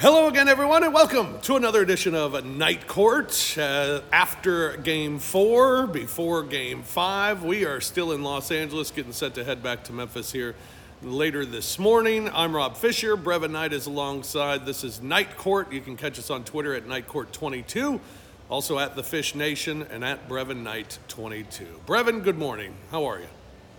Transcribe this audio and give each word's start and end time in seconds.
Hello 0.00 0.28
again, 0.28 0.48
everyone, 0.48 0.82
and 0.82 0.94
welcome 0.94 1.38
to 1.42 1.56
another 1.56 1.82
edition 1.82 2.14
of 2.14 2.42
Night 2.42 2.86
Court. 2.86 3.58
Uh, 3.58 4.00
after 4.10 4.78
game 4.78 5.18
four, 5.18 5.86
before 5.86 6.42
game 6.42 6.82
five, 6.82 7.44
we 7.44 7.66
are 7.66 7.82
still 7.82 8.12
in 8.12 8.22
Los 8.22 8.50
Angeles, 8.50 8.90
getting 8.90 9.12
set 9.12 9.34
to 9.34 9.44
head 9.44 9.62
back 9.62 9.84
to 9.84 9.92
Memphis 9.92 10.32
here 10.32 10.54
later 11.02 11.44
this 11.44 11.78
morning. 11.78 12.30
I'm 12.32 12.56
Rob 12.56 12.78
Fisher. 12.78 13.14
Brevin 13.14 13.50
Knight 13.50 13.74
is 13.74 13.84
alongside. 13.86 14.64
This 14.64 14.84
is 14.84 15.02
Night 15.02 15.36
Court. 15.36 15.70
You 15.70 15.82
can 15.82 15.98
catch 15.98 16.18
us 16.18 16.30
on 16.30 16.44
Twitter 16.44 16.72
at 16.74 16.86
Night 16.86 17.06
Court 17.06 17.30
22 17.32 18.00
also 18.48 18.78
at 18.78 18.96
the 18.96 19.02
Fish 19.02 19.34
Nation 19.34 19.82
and 19.90 20.02
at 20.02 20.28
Brevin 20.28 20.62
Knight 20.62 20.98
22. 21.08 21.82
Brevin, 21.86 22.24
good 22.24 22.38
morning. 22.38 22.74
How 22.90 23.04
are 23.04 23.20
you? 23.20 23.28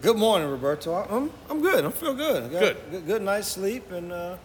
Good 0.01 0.17
morning, 0.17 0.49
Roberto. 0.49 0.93
I'm, 0.93 1.31
I'm 1.49 1.61
good. 1.61 1.83
I 1.83 1.89
feel 1.89 2.13
good. 2.13 2.43
I 2.43 2.47
got 2.47 2.59
Good. 2.59 2.77
good. 2.91 3.05
Good 3.07 3.21
night's 3.23 3.47
sleep, 3.47 3.91
and 3.91 4.11
uh, 4.11 4.37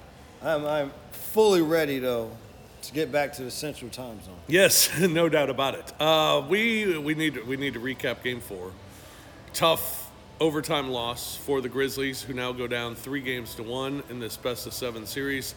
I'm, 0.43 0.67
I'm 0.67 0.93
fully 1.37 1.61
ready, 1.61 1.99
though, 1.99 2.31
to 2.81 2.93
get 2.95 3.13
back 3.13 3.31
to 3.31 3.43
the 3.43 3.51
Central 3.51 3.91
Time 3.91 4.19
Zone. 4.25 4.39
Yes, 4.49 4.99
no 5.01 5.29
doubt 5.29 5.51
about 5.51 5.75
it. 5.75 6.01
Uh, 6.01 6.43
we 6.49 6.97
we 6.97 7.15
need 7.15 7.35
to, 7.35 7.43
we 7.43 7.59
need 7.59 7.75
to 7.75 7.79
recap 7.79 8.23
Game 8.23 8.41
Four. 8.41 8.73
Tough 9.53 10.11
overtime 10.41 10.89
loss 10.89 11.37
for 11.37 11.61
the 11.61 11.69
Grizzlies, 11.69 12.23
who 12.23 12.33
now 12.33 12.53
go 12.53 12.67
down 12.67 12.95
three 12.95 13.21
games 13.21 13.55
to 13.57 13.63
one 13.63 14.03
in 14.09 14.19
this 14.19 14.39
best 14.39 14.67
of 14.67 14.73
seven 14.73 15.05
series 15.05 15.55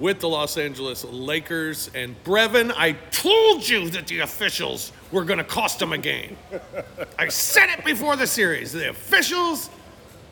with 0.00 0.18
the 0.18 0.28
Los 0.28 0.58
Angeles 0.58 1.04
Lakers. 1.04 1.92
And 1.94 2.16
Brevin, 2.24 2.72
I 2.76 2.94
told 3.12 3.68
you 3.68 3.90
that 3.90 4.08
the 4.08 4.18
officials 4.18 4.90
were 5.12 5.22
going 5.22 5.38
to 5.38 5.44
cost 5.44 5.78
them 5.78 5.92
a 5.92 5.98
game. 5.98 6.36
I 7.20 7.28
said 7.28 7.68
it 7.68 7.84
before 7.84 8.16
the 8.16 8.26
series. 8.26 8.72
The 8.72 8.90
officials. 8.90 9.70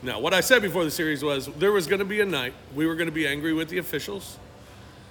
No, 0.01 0.19
what 0.19 0.33
I 0.33 0.41
said 0.41 0.61
before 0.61 0.83
the 0.83 0.91
series 0.91 1.23
was 1.23 1.45
there 1.57 1.71
was 1.71 1.87
going 1.87 1.99
to 1.99 2.05
be 2.05 2.19
a 2.19 2.25
night 2.25 2.53
we 2.75 2.85
were 2.85 2.95
going 2.95 3.07
to 3.07 3.13
be 3.13 3.25
angry 3.25 3.53
with 3.53 3.69
the 3.69 3.77
officials, 3.77 4.37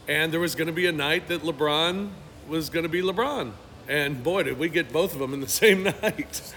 and 0.08 0.32
there 0.32 0.40
was 0.40 0.54
going 0.54 0.66
to 0.66 0.72
be 0.72 0.86
a 0.86 0.92
night 0.92 1.28
that 1.28 1.42
LeBron 1.42 2.10
was 2.48 2.70
going 2.70 2.82
to 2.84 2.88
be 2.88 3.02
LeBron. 3.02 3.52
And 3.88 4.22
boy, 4.22 4.44
did 4.44 4.58
we 4.58 4.68
get 4.68 4.92
both 4.92 5.12
of 5.12 5.18
them 5.18 5.34
in 5.34 5.40
the 5.40 5.48
same 5.62 5.84
night. 5.84 6.54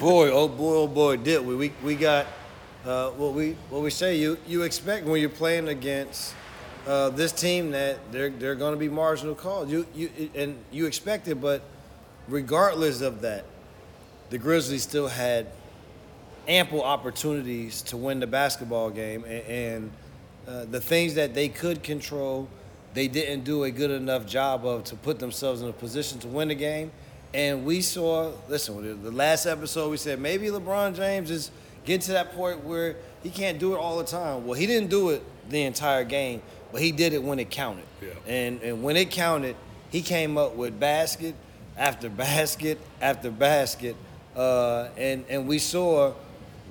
boy, 0.00 0.30
oh 0.30 0.48
boy, 0.62 0.74
oh 0.74 0.86
boy, 0.88 1.16
did 1.16 1.44
we? 1.44 1.54
We, 1.54 1.72
we 1.82 1.94
got 1.94 2.26
uh, 2.84 3.10
what 3.10 3.34
we 3.34 3.56
what 3.70 3.82
we 3.82 3.90
say. 3.90 4.16
You 4.16 4.38
you 4.46 4.62
expect 4.62 5.06
when 5.06 5.20
you're 5.20 5.28
playing 5.28 5.68
against 5.68 6.34
uh, 6.86 7.10
this 7.10 7.32
team 7.32 7.72
that 7.72 7.98
they're 8.12 8.30
they're 8.30 8.54
going 8.54 8.74
to 8.74 8.78
be 8.78 8.88
marginal 8.88 9.34
calls. 9.34 9.70
You 9.70 9.86
you 9.94 10.30
and 10.34 10.56
you 10.70 10.86
expect 10.86 11.28
it, 11.28 11.40
but 11.40 11.62
regardless 12.28 13.00
of 13.00 13.22
that, 13.22 13.44
the 14.30 14.38
Grizzlies 14.38 14.82
still 14.82 15.08
had 15.08 15.48
ample 16.48 16.82
opportunities 16.82 17.82
to 17.82 17.96
win 17.96 18.20
the 18.20 18.26
basketball 18.26 18.90
game, 18.90 19.24
and, 19.24 19.44
and 19.46 19.90
uh, 20.46 20.64
the 20.64 20.80
things 20.80 21.14
that 21.14 21.34
they 21.34 21.48
could 21.48 21.82
control, 21.82 22.48
they 22.96 23.08
didn't 23.08 23.44
do 23.44 23.64
a 23.64 23.70
good 23.70 23.90
enough 23.90 24.26
job 24.26 24.64
of 24.64 24.82
to 24.84 24.96
put 24.96 25.18
themselves 25.18 25.60
in 25.60 25.68
a 25.68 25.72
position 25.72 26.18
to 26.18 26.28
win 26.28 26.48
the 26.48 26.54
game. 26.54 26.90
And 27.34 27.66
we 27.66 27.82
saw, 27.82 28.32
listen, 28.48 29.02
the 29.02 29.10
last 29.10 29.44
episode 29.44 29.90
we 29.90 29.98
said 29.98 30.18
maybe 30.18 30.46
LeBron 30.46 30.96
James 30.96 31.30
is 31.30 31.50
getting 31.84 32.00
to 32.00 32.12
that 32.12 32.32
point 32.32 32.64
where 32.64 32.96
he 33.22 33.28
can't 33.28 33.58
do 33.58 33.74
it 33.74 33.76
all 33.76 33.98
the 33.98 34.04
time. 34.04 34.46
Well, 34.46 34.58
he 34.58 34.66
didn't 34.66 34.88
do 34.88 35.10
it 35.10 35.22
the 35.50 35.64
entire 35.64 36.04
game, 36.04 36.40
but 36.72 36.80
he 36.80 36.90
did 36.90 37.12
it 37.12 37.22
when 37.22 37.38
it 37.38 37.50
counted. 37.50 37.84
Yeah. 38.00 38.08
And 38.26 38.62
and 38.62 38.82
when 38.82 38.96
it 38.96 39.10
counted, 39.10 39.56
he 39.90 40.00
came 40.00 40.38
up 40.38 40.56
with 40.56 40.80
basket 40.80 41.34
after 41.76 42.08
basket 42.26 42.80
after 43.02 43.30
basket, 43.30 43.94
uh, 44.34 44.88
and 44.96 45.26
and 45.28 45.46
we 45.46 45.58
saw 45.58 46.14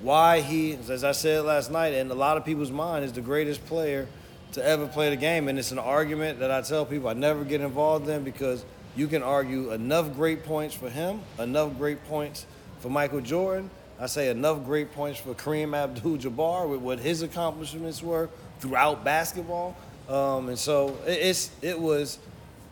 why 0.01 0.41
he, 0.41 0.73
as 0.73 1.03
I 1.03 1.11
said 1.11 1.45
last 1.45 1.69
night, 1.69 1.93
in 1.93 2.09
a 2.09 2.15
lot 2.15 2.35
of 2.37 2.45
people's 2.45 2.71
mind, 2.71 3.05
is 3.05 3.13
the 3.13 3.21
greatest 3.21 3.63
player 3.67 4.07
to 4.53 4.63
ever 4.63 4.87
play 4.87 5.09
the 5.09 5.15
game. 5.15 5.47
And 5.47 5.59
it's 5.59 5.71
an 5.71 5.79
argument 5.79 6.39
that 6.39 6.51
I 6.51 6.61
tell 6.61 6.85
people 6.85 7.09
I 7.09 7.13
never 7.13 7.43
get 7.43 7.61
involved 7.61 8.07
in 8.09 8.23
because 8.23 8.65
you 8.95 9.07
can 9.07 9.23
argue 9.23 9.71
enough 9.71 10.13
great 10.15 10.45
points 10.45 10.73
for 10.73 10.89
him, 10.89 11.21
enough 11.37 11.77
great 11.77 12.03
points 12.05 12.45
for 12.79 12.89
Michael 12.89 13.21
Jordan. 13.21 13.69
I 13.99 14.07
say 14.07 14.29
enough 14.29 14.65
great 14.65 14.91
points 14.91 15.19
for 15.19 15.33
Kareem 15.33 15.75
Abdul-Jabbar 15.75 16.69
with 16.69 16.81
what 16.81 16.99
his 16.99 17.21
accomplishments 17.21 18.03
were 18.03 18.29
throughout 18.59 19.03
basketball. 19.03 19.75
Um, 20.09 20.49
and 20.49 20.59
so 20.59 20.97
it, 21.05 21.19
it's 21.19 21.51
it 21.61 21.79
was 21.79 22.19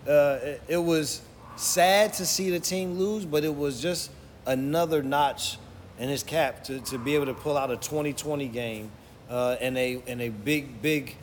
uh, 0.07 0.39
it, 0.41 0.61
it 0.67 0.77
was 0.77 1.21
sad 1.55 2.13
to 2.13 2.25
see 2.25 2.49
the 2.49 2.59
team 2.59 2.99
lose, 2.99 3.25
but 3.25 3.43
it 3.43 3.55
was 3.55 3.81
just 3.81 4.11
another 4.45 5.01
notch 5.01 5.57
in 5.99 6.09
his 6.09 6.23
cap 6.23 6.63
to, 6.65 6.79
to 6.81 6.97
be 6.97 7.15
able 7.15 7.25
to 7.25 7.33
pull 7.33 7.57
out 7.57 7.71
a 7.71 7.77
2020 7.77 8.47
game 8.47 8.91
uh, 9.29 9.55
and 9.61 9.77
a 9.77 10.01
and 10.07 10.21
a 10.21 10.29
big 10.29 10.81
big 10.81 11.15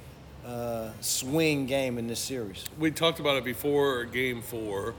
uh, 0.47 0.91
swing 1.01 1.67
game 1.67 1.99
in 1.99 2.07
this 2.07 2.21
series. 2.21 2.65
we 2.79 2.91
talked 2.91 3.21
about 3.21 3.37
it 3.37 3.45
before 3.45 4.05
game 4.05 4.43
four 4.43 4.95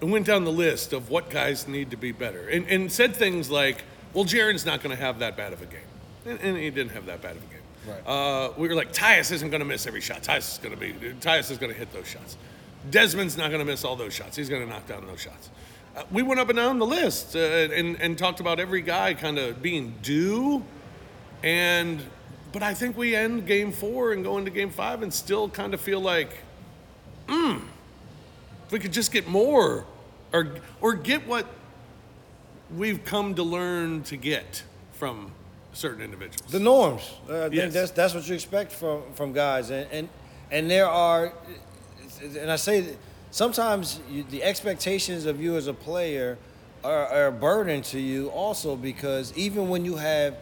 and 0.00 0.10
went 0.10 0.26
down 0.26 0.44
the 0.44 0.52
list 0.52 0.92
of 0.92 1.10
what 1.10 1.30
guys 1.30 1.68
need 1.68 1.90
to 1.90 1.96
be 1.96 2.12
better 2.12 2.48
and, 2.48 2.66
and 2.68 2.90
said 2.90 3.14
things 3.14 3.50
like, 3.50 3.82
well, 4.12 4.24
Jaren's 4.24 4.66
not 4.66 4.82
going 4.82 4.94
to 4.94 5.02
have 5.02 5.20
that 5.20 5.36
bad 5.36 5.52
of 5.52 5.62
a 5.62 5.66
game. 5.66 5.80
And, 6.26 6.40
and 6.40 6.56
he 6.56 6.70
didn't 6.70 6.92
have 6.92 7.06
that 7.06 7.22
bad 7.22 7.36
of 7.36 7.42
a 7.42 7.46
game. 7.46 7.58
Right. 7.86 8.06
Uh, 8.06 8.52
we 8.56 8.68
were 8.68 8.74
like, 8.74 8.92
Tyus 8.92 9.32
isn't 9.32 9.50
going 9.50 9.60
to 9.60 9.66
miss 9.66 9.86
every 9.86 10.00
shot. 10.00 10.22
Tyus 10.22 10.52
is 10.52 10.58
going 10.58 10.74
to 10.74 10.80
be, 10.80 10.92
Tyus 11.20 11.50
is 11.50 11.58
going 11.58 11.72
to 11.72 11.78
hit 11.78 11.92
those 11.92 12.06
shots. 12.06 12.36
Desmond's 12.90 13.36
not 13.36 13.48
going 13.48 13.60
to 13.60 13.64
miss 13.64 13.84
all 13.84 13.96
those 13.96 14.12
shots. 14.12 14.36
He's 14.36 14.48
going 14.48 14.62
to 14.62 14.68
knock 14.68 14.86
down 14.86 15.06
those 15.06 15.20
shots. 15.20 15.50
Uh, 15.96 16.02
we 16.10 16.22
went 16.22 16.40
up 16.40 16.48
and 16.48 16.56
down 16.56 16.78
the 16.78 16.86
list 16.86 17.36
uh, 17.36 17.38
and, 17.38 18.00
and 18.00 18.18
talked 18.18 18.40
about 18.40 18.58
every 18.60 18.82
guy 18.82 19.14
kind 19.14 19.38
of 19.38 19.62
being 19.62 19.94
due. 20.02 20.64
And, 21.42 22.02
but 22.52 22.62
I 22.62 22.74
think 22.74 22.96
we 22.96 23.14
end 23.16 23.46
game 23.46 23.72
four 23.72 24.12
and 24.12 24.22
go 24.24 24.38
into 24.38 24.50
game 24.50 24.70
five 24.70 25.02
and 25.02 25.12
still 25.12 25.48
kind 25.48 25.74
of 25.74 25.80
feel 25.80 26.00
like, 26.00 26.30
hmm, 27.28 27.56
if 28.66 28.72
we 28.72 28.78
could 28.78 28.92
just 28.92 29.12
get 29.12 29.26
more 29.26 29.84
or, 30.32 30.56
or 30.80 30.94
get 30.94 31.26
what 31.26 31.46
we've 32.76 33.04
come 33.04 33.34
to 33.34 33.42
learn 33.42 34.02
to 34.04 34.16
get 34.16 34.62
from 34.92 35.32
certain 35.72 36.02
individuals. 36.02 36.50
The 36.50 36.60
norms. 36.60 37.02
Uh, 37.28 37.48
Yes. 37.52 37.72
that's 37.72 37.90
that's 37.92 38.14
what 38.14 38.28
you 38.28 38.34
expect 38.34 38.72
from 38.72 39.02
from 39.14 39.32
guys, 39.32 39.70
and 39.70 39.86
and 39.90 40.08
and 40.50 40.70
there 40.70 40.86
are, 40.86 41.32
and 42.38 42.50
I 42.50 42.56
say 42.56 42.96
sometimes 43.30 44.00
you, 44.10 44.22
the 44.24 44.42
expectations 44.42 45.24
of 45.26 45.40
you 45.40 45.56
as 45.56 45.66
a 45.66 45.72
player 45.74 46.36
are, 46.84 47.06
are 47.06 47.26
a 47.28 47.32
burden 47.32 47.80
to 47.82 47.98
you 47.98 48.28
also 48.28 48.76
because 48.76 49.32
even 49.36 49.68
when 49.70 49.84
you 49.84 49.96
have 49.96 50.36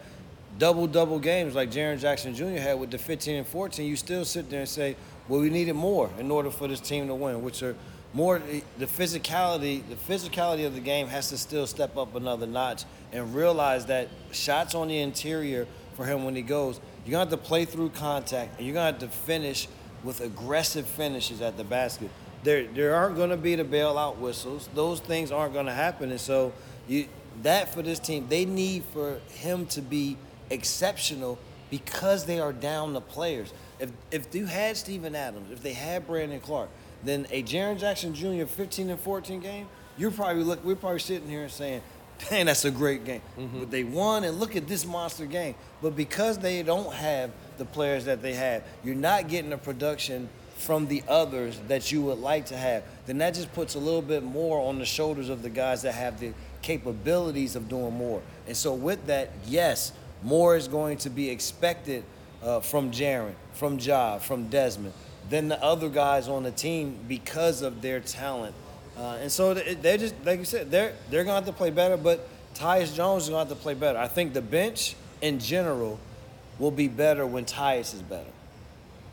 double 0.57 0.87
double 0.87 1.19
games 1.19 1.55
like 1.55 1.71
Jaren 1.71 1.99
Jackson 1.99 2.35
Jr. 2.35 2.59
had 2.59 2.79
with 2.79 2.91
the 2.91 2.97
15 2.97 3.35
and 3.35 3.47
14, 3.47 3.85
you 3.87 3.95
still 3.95 4.25
sit 4.25 4.49
there 4.49 4.59
and 4.59 4.69
say, 4.69 4.95
well, 5.27 5.41
we 5.41 5.49
needed 5.49 5.73
more 5.73 6.09
in 6.19 6.29
order 6.29 6.51
for 6.51 6.67
this 6.67 6.79
team 6.79 7.07
to 7.07 7.15
win, 7.15 7.41
which 7.41 7.63
are 7.63 7.75
more 8.13 8.41
the 8.77 8.85
physicality 8.85 9.81
the 9.87 9.95
physicality 9.95 10.65
of 10.65 10.73
the 10.73 10.81
game 10.81 11.07
has 11.07 11.29
to 11.29 11.37
still 11.37 11.65
step 11.65 11.95
up 11.95 12.13
another 12.15 12.45
notch 12.45 12.83
and 13.13 13.33
realize 13.33 13.85
that 13.85 14.09
shots 14.31 14.75
on 14.75 14.89
the 14.89 14.99
interior 14.99 15.65
for 15.95 16.05
him 16.05 16.25
when 16.25 16.35
he 16.35 16.41
goes 16.41 16.79
you're 17.05 17.11
gonna 17.11 17.29
have 17.29 17.29
to 17.29 17.37
play 17.37 17.63
through 17.63 17.89
contact 17.89 18.57
and 18.57 18.67
you're 18.67 18.73
gonna 18.73 18.91
have 18.91 18.99
to 18.99 19.07
finish 19.07 19.67
with 20.03 20.19
aggressive 20.19 20.85
finishes 20.85 21.41
at 21.41 21.55
the 21.55 21.63
basket 21.63 22.09
there 22.43 22.65
there 22.73 22.95
aren't 22.95 23.15
gonna 23.15 23.37
be 23.37 23.55
the 23.55 23.63
bailout 23.63 24.17
whistles 24.17 24.67
those 24.75 24.99
things 24.99 25.31
aren't 25.31 25.53
gonna 25.53 25.73
happen 25.73 26.11
and 26.11 26.19
so 26.19 26.51
you 26.89 27.07
that 27.43 27.73
for 27.73 27.81
this 27.81 27.97
team 27.97 28.27
they 28.27 28.43
need 28.43 28.83
for 28.91 29.19
him 29.29 29.65
to 29.65 29.81
be 29.81 30.17
exceptional 30.51 31.39
because 31.71 32.25
they 32.25 32.39
are 32.39 32.53
down 32.53 32.93
the 32.93 33.01
players 33.01 33.51
if 33.79 33.91
if 34.11 34.35
you 34.35 34.45
had 34.45 34.77
Steven 34.77 35.15
Adams 35.15 35.49
if 35.51 35.63
they 35.63 35.73
had 35.73 36.05
Brandon 36.05 36.39
Clarke 36.39 36.69
then 37.03 37.27
a 37.31 37.43
Jaren 37.43 37.79
Jackson 37.79 38.13
Jr. 38.13 38.45
15 38.45 38.89
and 38.89 38.99
14 38.99 39.39
game, 39.39 39.67
you're 39.97 40.11
probably 40.11 40.43
look. 40.43 40.63
We're 40.63 40.75
probably 40.75 40.99
sitting 40.99 41.27
here 41.27 41.43
and 41.43 41.51
saying, 41.51 41.81
"Man, 42.31 42.45
that's 42.45 42.65
a 42.65 42.71
great 42.71 43.05
game." 43.05 43.21
Mm-hmm. 43.37 43.59
But 43.59 43.71
they 43.71 43.83
won, 43.83 44.23
and 44.23 44.39
look 44.39 44.55
at 44.55 44.67
this 44.67 44.85
monster 44.85 45.25
game. 45.25 45.55
But 45.81 45.95
because 45.95 46.37
they 46.37 46.63
don't 46.63 46.93
have 46.93 47.31
the 47.57 47.65
players 47.65 48.05
that 48.05 48.21
they 48.21 48.33
have, 48.33 48.63
you're 48.83 48.95
not 48.95 49.27
getting 49.27 49.49
the 49.49 49.57
production 49.57 50.29
from 50.55 50.87
the 50.87 51.03
others 51.07 51.59
that 51.67 51.91
you 51.91 52.03
would 52.03 52.19
like 52.19 52.45
to 52.47 52.57
have. 52.57 52.83
Then 53.07 53.17
that 53.17 53.33
just 53.33 53.51
puts 53.53 53.73
a 53.73 53.79
little 53.79 54.01
bit 54.01 54.23
more 54.23 54.59
on 54.67 54.77
the 54.77 54.85
shoulders 54.85 55.29
of 55.29 55.41
the 55.41 55.49
guys 55.49 55.81
that 55.81 55.93
have 55.93 56.19
the 56.19 56.33
capabilities 56.61 57.55
of 57.55 57.67
doing 57.67 57.93
more. 57.93 58.21
And 58.47 58.55
so 58.55 58.75
with 58.75 59.07
that, 59.07 59.31
yes, 59.47 59.91
more 60.23 60.55
is 60.55 60.67
going 60.67 60.97
to 60.99 61.09
be 61.09 61.29
expected 61.29 62.03
uh, 62.43 62.59
from 62.59 62.91
Jaren, 62.91 63.33
from 63.53 63.79
Ja, 63.79 64.19
from 64.19 64.47
Desmond 64.47 64.93
than 65.29 65.47
the 65.47 65.63
other 65.63 65.89
guys 65.89 66.27
on 66.27 66.43
the 66.43 66.51
team 66.51 66.97
because 67.07 67.61
of 67.61 67.81
their 67.81 67.99
talent. 67.99 68.53
Uh, 68.97 69.17
and 69.21 69.31
so 69.31 69.53
they're 69.53 69.97
just 69.97 70.13
like 70.25 70.39
you 70.39 70.45
said, 70.45 70.69
they're 70.69 70.93
they're 71.09 71.23
gonna 71.23 71.35
have 71.35 71.45
to 71.45 71.53
play 71.53 71.71
better. 71.71 71.97
But 71.97 72.27
Tyus 72.53 72.93
Jones 72.93 73.23
is 73.23 73.29
gonna 73.29 73.39
have 73.39 73.49
to 73.49 73.55
play 73.55 73.73
better. 73.73 73.97
I 73.97 74.07
think 74.07 74.33
the 74.33 74.41
bench 74.41 74.95
in 75.21 75.39
general 75.39 75.99
will 76.59 76.71
be 76.71 76.87
better 76.87 77.25
when 77.25 77.45
Tyus 77.45 77.93
is 77.93 78.01
better 78.01 78.29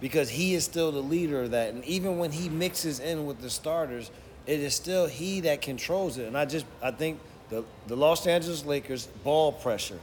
because 0.01 0.29
he 0.31 0.55
is 0.55 0.65
still 0.65 0.93
the 0.93 1.03
leader 1.03 1.43
of 1.43 1.53
that. 1.53 1.73
And 1.73 1.85
even 1.85 2.19
when 2.19 2.33
he 2.33 2.49
mixes 2.49 3.01
in 3.01 3.27
with 3.27 3.41
the 3.41 3.51
starters, 3.51 4.11
it 4.47 4.61
is 4.61 4.75
still 4.75 5.07
he 5.07 5.41
that 5.41 5.63
controls 5.63 6.19
it. 6.19 6.27
And 6.27 6.37
I 6.37 6.45
just 6.45 6.67
I 6.83 6.91
think 6.91 7.21
the 7.49 7.65
the 7.87 7.97
Los 7.97 8.27
Angeles 8.27 8.65
Lakers 8.65 9.07
ball 9.23 9.53
pressure 9.53 10.01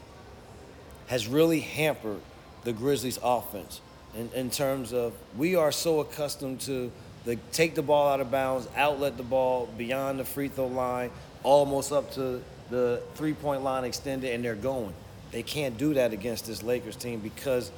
has 1.07 1.27
really 1.27 1.59
hampered 1.59 2.21
the 2.63 2.73
Grizzlies' 2.73 3.19
offense. 3.23 3.81
in, 4.15 4.29
in 4.33 4.49
terms 4.49 4.93
of 4.93 5.13
we 5.37 5.55
are 5.55 5.71
so 5.71 5.99
accustomed 5.99 6.61
to 6.61 6.91
the 7.25 7.35
take 7.51 7.75
the 7.75 7.81
ball 7.81 8.07
out 8.07 8.21
of 8.21 8.31
bounds, 8.31 8.67
outlet 8.75 9.17
the 9.17 9.23
ball 9.23 9.67
beyond 9.77 10.19
the 10.19 10.25
free 10.25 10.47
throw 10.47 10.67
line, 10.67 11.09
almost 11.43 11.91
up 11.91 12.11
to 12.13 12.41
the 12.69 13.01
three 13.15 13.33
point 13.33 13.63
line 13.63 13.83
extended, 13.83 14.33
and 14.33 14.43
they're 14.43 14.55
going. 14.55 14.93
They 15.31 15.43
can't 15.43 15.77
do 15.77 15.95
that 15.95 16.13
against 16.13 16.45
this 16.45 16.63
Lakers 16.63 16.95
team 16.95 17.19
because 17.19 17.71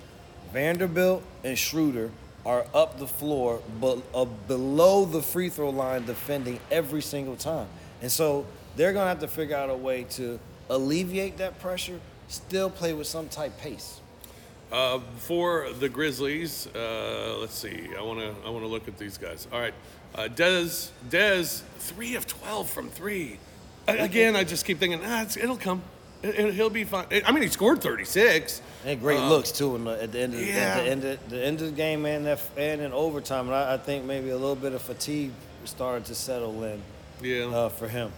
Vanderbilt 0.54 1.24
and 1.44 1.58
Schroeder 1.58 2.12
are 2.46 2.66
up 2.74 3.00
the 3.00 3.08
floor, 3.08 3.62
but 3.82 4.02
uh, 4.14 4.26
below 4.26 5.06
the 5.06 5.22
free 5.22 5.50
throw 5.50 5.70
line, 5.70 6.06
defending 6.06 6.60
every 6.72 7.02
single 7.02 7.36
time. 7.36 7.68
And 8.02 8.12
so 8.12 8.46
they're 8.76 8.94
gonna 8.94 9.10
have 9.10 9.20
to 9.20 9.28
figure 9.28 9.56
out 9.56 9.70
a 9.70 9.76
way 9.76 10.04
to 10.12 10.40
alleviate 10.70 11.38
that 11.38 11.60
pressure, 11.60 12.00
still 12.28 12.70
play 12.70 12.94
with 12.94 13.08
some 13.08 13.30
type 13.30 13.58
pace. 13.58 14.00
Uh, 14.72 15.00
for 15.20 15.72
the 15.80 15.88
Grizzlies, 15.88 16.68
uh, 16.76 17.38
let's 17.40 17.56
see. 17.56 17.90
I 17.98 18.02
want 18.02 18.20
to 18.20 18.36
I 18.46 18.50
want 18.50 18.64
to 18.64 18.68
look 18.68 18.88
at 18.90 18.98
these 18.98 19.18
guys. 19.18 19.48
All 19.54 19.62
right, 19.62 19.74
uh, 20.14 20.28
Dez 20.28 20.90
Dez 21.10 21.62
three 21.78 22.16
of 22.16 22.28
twelve 22.28 22.70
from 22.70 22.90
three. 22.90 23.40
Again, 23.88 24.36
I 24.36 24.44
just 24.44 24.66
keep 24.66 24.80
thinking, 24.80 25.00
ah, 25.06 25.26
it'll 25.42 25.56
come. 25.56 25.82
It, 26.22 26.54
he'll 26.54 26.70
be 26.70 26.84
fine. 26.84 27.06
I 27.26 27.32
mean, 27.32 27.44
he 27.44 27.50
scored 27.50 27.82
thirty 27.82 28.04
six. 28.04 28.62
And 28.86 29.00
great 29.00 29.20
uh, 29.20 29.30
looks 29.30 29.54
too. 29.54 29.78
The, 29.78 30.04
at 30.04 30.12
the 30.12 30.20
end 30.20 30.34
of 30.34 30.42
yeah. 30.42 30.54
at 30.54 30.84
the 30.84 30.90
end 30.90 31.04
of 31.06 31.30
the 31.30 31.46
end 31.46 31.62
of 31.62 31.68
the 31.68 31.74
game 31.74 32.06
and 32.06 32.26
that, 32.26 32.42
and 32.58 32.82
in 32.82 32.92
overtime, 32.92 33.48
and 33.48 33.56
I, 33.56 33.76
I, 33.76 33.78
think 33.78 34.04
maybe 34.04 34.30
a 34.30 34.38
little 34.38 34.56
bit 34.56 34.74
of 34.74 34.82
fatigue 34.82 35.32
started 35.64 36.06
to 36.06 36.16
settle 36.16 36.64
in. 36.64 36.82
Yeah. 37.22 37.46
Uh, 37.46 37.70
for 37.70 37.88
him. 37.88 38.12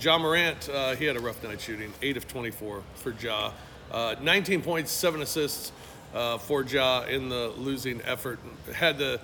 Ja 0.00 0.18
Morant, 0.18 0.68
uh, 0.68 0.94
he 0.94 1.04
had 1.04 1.16
a 1.16 1.20
rough 1.20 1.42
night 1.42 1.60
shooting, 1.60 1.92
eight 2.02 2.16
of 2.16 2.28
twenty 2.28 2.50
four 2.50 2.82
for 2.94 3.14
Ja. 3.20 3.52
Uh, 3.90 4.14
19 4.20 4.60
points, 4.60 4.92
seven 4.92 5.22
assists 5.22 5.72
uh, 6.14 6.36
for 6.36 6.62
Ja 6.62 7.04
in 7.04 7.28
the 7.28 7.48
losing 7.56 8.02
effort. 8.02 8.38
Had 8.74 8.98
the 8.98 9.18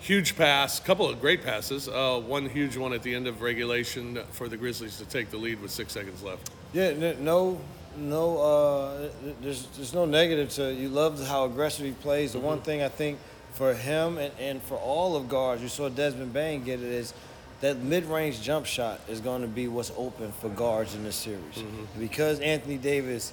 huge 0.00 0.36
pass, 0.36 0.78
couple 0.80 1.08
of 1.08 1.20
great 1.20 1.42
passes. 1.42 1.88
Uh, 1.88 2.20
one 2.24 2.48
huge 2.48 2.76
one 2.76 2.92
at 2.92 3.02
the 3.02 3.14
end 3.14 3.26
of 3.26 3.42
regulation 3.42 4.20
for 4.30 4.48
the 4.48 4.56
Grizzlies 4.56 4.98
to 4.98 5.04
take 5.04 5.30
the 5.30 5.36
lead 5.36 5.60
with 5.60 5.70
six 5.70 5.92
seconds 5.92 6.22
left. 6.22 6.50
Yeah, 6.72 7.14
no, 7.18 7.60
no. 7.96 8.38
Uh, 8.38 9.08
there's 9.40 9.66
there's 9.76 9.94
no 9.94 10.04
negative 10.04 10.50
to. 10.50 10.72
You 10.72 10.88
love 10.88 11.24
how 11.26 11.44
aggressive 11.44 11.84
he 11.84 11.92
plays. 11.92 12.32
The 12.32 12.38
mm-hmm. 12.38 12.46
one 12.46 12.60
thing 12.60 12.82
I 12.82 12.88
think 12.88 13.18
for 13.52 13.74
him 13.74 14.18
and, 14.18 14.32
and 14.38 14.62
for 14.62 14.76
all 14.76 15.16
of 15.16 15.28
guards, 15.28 15.62
you 15.62 15.68
saw 15.68 15.88
Desmond 15.88 16.32
Bane 16.32 16.62
get 16.62 16.80
it 16.80 16.86
is 16.86 17.12
that 17.60 17.78
mid-range 17.78 18.40
jump 18.40 18.66
shot 18.66 19.00
is 19.08 19.20
going 19.20 19.42
to 19.42 19.48
be 19.48 19.66
what's 19.68 19.92
open 19.96 20.32
for 20.32 20.48
guards 20.48 20.94
in 20.94 21.02
this 21.02 21.16
series 21.16 21.40
mm-hmm. 21.56 22.00
because 22.00 22.38
Anthony 22.40 22.78
Davis 22.78 23.32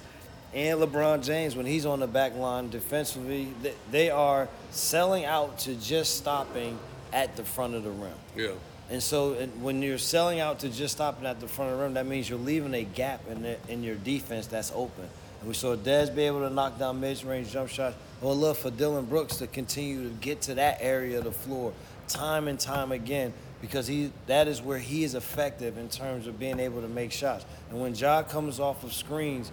and 0.52 0.80
LeBron 0.80 1.24
James, 1.24 1.54
when 1.54 1.66
he's 1.66 1.86
on 1.86 2.00
the 2.00 2.06
back 2.06 2.34
line 2.34 2.70
defensively, 2.70 3.48
they 3.90 4.10
are 4.10 4.48
selling 4.70 5.24
out 5.24 5.58
to 5.58 5.74
just 5.74 6.16
stopping 6.16 6.78
at 7.12 7.36
the 7.36 7.44
front 7.44 7.74
of 7.74 7.84
the 7.84 7.90
rim. 7.90 8.12
Yeah. 8.34 8.52
And 8.88 9.02
so 9.02 9.34
when 9.60 9.82
you're 9.82 9.98
selling 9.98 10.40
out 10.40 10.60
to 10.60 10.68
just 10.68 10.94
stopping 10.94 11.26
at 11.26 11.40
the 11.40 11.48
front 11.48 11.72
of 11.72 11.78
the 11.78 11.84
rim, 11.84 11.94
that 11.94 12.06
means 12.06 12.30
you're 12.30 12.38
leaving 12.38 12.74
a 12.74 12.84
gap 12.84 13.20
in, 13.28 13.42
the, 13.42 13.58
in 13.68 13.82
your 13.82 13.96
defense 13.96 14.46
that's 14.46 14.72
open. 14.74 15.08
And 15.40 15.48
we 15.48 15.54
saw 15.54 15.76
Dez 15.76 16.14
be 16.14 16.22
able 16.22 16.40
to 16.48 16.50
knock 16.50 16.78
down 16.78 17.00
mid-range 17.00 17.50
jump 17.50 17.68
shots. 17.68 17.96
I 18.22 18.24
would 18.24 18.34
love 18.34 18.58
for 18.58 18.70
Dillon 18.70 19.04
Brooks 19.04 19.36
to 19.38 19.46
continue 19.46 20.08
to 20.08 20.14
get 20.16 20.40
to 20.42 20.54
that 20.54 20.78
area 20.80 21.18
of 21.18 21.24
the 21.24 21.32
floor 21.32 21.72
time 22.08 22.48
and 22.48 22.58
time 22.58 22.92
again 22.92 23.32
because 23.60 23.86
he 23.86 24.12
that 24.26 24.48
is 24.48 24.60
where 24.60 24.78
he 24.78 25.04
is 25.04 25.14
effective 25.14 25.78
in 25.78 25.88
terms 25.88 26.26
of 26.26 26.38
being 26.38 26.60
able 26.60 26.82
to 26.82 26.88
make 26.88 27.12
shots. 27.12 27.44
And 27.70 27.80
when 27.80 27.94
Ja 27.94 28.22
comes 28.22 28.60
off 28.60 28.84
of 28.84 28.92
screens, 28.92 29.50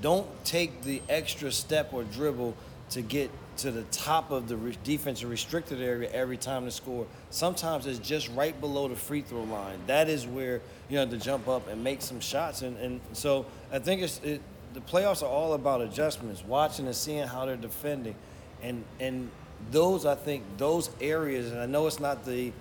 don't 0.00 0.26
take 0.44 0.82
the 0.82 1.02
extra 1.08 1.52
step 1.52 1.92
or 1.92 2.04
dribble 2.04 2.56
to 2.90 3.02
get 3.02 3.30
to 3.58 3.70
the 3.70 3.82
top 3.84 4.30
of 4.30 4.48
the 4.48 4.56
re- 4.56 4.76
defensive 4.82 5.28
restricted 5.28 5.80
area 5.80 6.10
every 6.12 6.36
time 6.36 6.64
to 6.64 6.70
score. 6.70 7.06
Sometimes 7.30 7.86
it's 7.86 7.98
just 7.98 8.28
right 8.30 8.58
below 8.60 8.88
the 8.88 8.96
free 8.96 9.20
throw 9.20 9.44
line. 9.44 9.78
That 9.86 10.08
is 10.08 10.26
where 10.26 10.60
you 10.88 10.96
know 10.96 11.06
to 11.06 11.16
jump 11.16 11.48
up 11.48 11.68
and 11.68 11.84
make 11.84 12.02
some 12.02 12.20
shots. 12.20 12.62
And, 12.62 12.76
and 12.78 13.00
so 13.12 13.46
I 13.70 13.78
think 13.78 14.02
it's 14.02 14.20
it, 14.24 14.40
the 14.74 14.80
playoffs 14.80 15.22
are 15.22 15.26
all 15.26 15.52
about 15.52 15.82
adjustments, 15.82 16.42
watching 16.44 16.86
and 16.86 16.96
seeing 16.96 17.26
how 17.26 17.44
they're 17.44 17.56
defending, 17.56 18.14
and 18.62 18.84
and 18.98 19.30
those 19.70 20.06
I 20.06 20.14
think 20.14 20.44
those 20.58 20.90
areas. 21.00 21.50
And 21.50 21.60
I 21.60 21.66
know 21.66 21.86
it's 21.86 22.00
not 22.00 22.24
the 22.24 22.52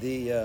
the 0.00 0.32
uh, 0.32 0.36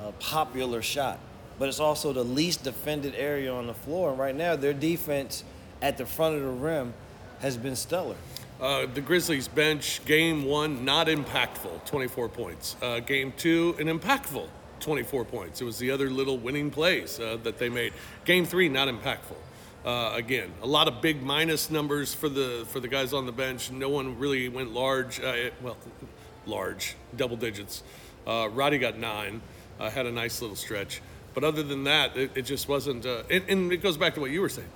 uh, 0.00 0.10
popular 0.18 0.82
shot, 0.82 1.18
but 1.58 1.68
it's 1.68 1.80
also 1.80 2.12
the 2.12 2.24
least 2.24 2.64
defended 2.64 3.14
area 3.16 3.52
on 3.52 3.66
the 3.66 3.74
floor. 3.74 4.10
And 4.10 4.18
right 4.18 4.34
now, 4.34 4.56
their 4.56 4.72
defense 4.72 5.44
at 5.80 5.98
the 5.98 6.06
front 6.06 6.36
of 6.36 6.42
the 6.42 6.48
rim 6.48 6.94
has 7.40 7.56
been 7.56 7.76
stellar. 7.76 8.16
Uh, 8.60 8.86
the 8.86 9.00
Grizzlies 9.00 9.48
bench, 9.48 10.04
game 10.04 10.44
one, 10.44 10.84
not 10.84 11.08
impactful, 11.08 11.84
24 11.84 12.28
points. 12.28 12.76
Uh, 12.80 13.00
game 13.00 13.32
two, 13.36 13.74
an 13.78 13.86
impactful 13.86 14.46
24 14.80 15.24
points. 15.24 15.60
It 15.60 15.64
was 15.64 15.78
the 15.78 15.90
other 15.90 16.08
little 16.08 16.38
winning 16.38 16.70
plays 16.70 17.18
uh, 17.18 17.38
that 17.42 17.58
they 17.58 17.68
made. 17.68 17.92
Game 18.24 18.44
three, 18.44 18.68
not 18.68 18.88
impactful. 18.88 19.36
Uh, 19.84 20.12
again, 20.14 20.50
a 20.62 20.66
lot 20.66 20.88
of 20.88 21.02
big 21.02 21.22
minus 21.22 21.70
numbers 21.70 22.14
for 22.14 22.28
the 22.28 22.64
for 22.68 22.80
the 22.80 22.88
guys 22.88 23.12
on 23.12 23.26
the 23.26 23.32
bench. 23.32 23.70
No 23.70 23.90
one 23.90 24.18
really 24.18 24.48
went 24.48 24.72
large. 24.72 25.20
Uh, 25.20 25.50
well, 25.62 25.76
large, 26.46 26.96
double 27.16 27.36
digits. 27.36 27.82
Uh, 28.26 28.48
Roddy 28.50 28.78
got 28.78 28.98
nine, 28.98 29.42
had 29.78 30.06
a 30.06 30.12
nice 30.12 30.40
little 30.40 30.56
stretch. 30.56 31.02
But 31.34 31.42
other 31.42 31.62
than 31.62 31.84
that, 31.84 32.16
it, 32.16 32.30
it 32.36 32.42
just 32.42 32.68
wasn't. 32.68 33.04
And, 33.04 33.44
and 33.48 33.72
it 33.72 33.78
goes 33.78 33.96
back 33.96 34.14
to 34.14 34.20
what 34.20 34.30
you 34.30 34.40
were 34.40 34.48
saying 34.48 34.70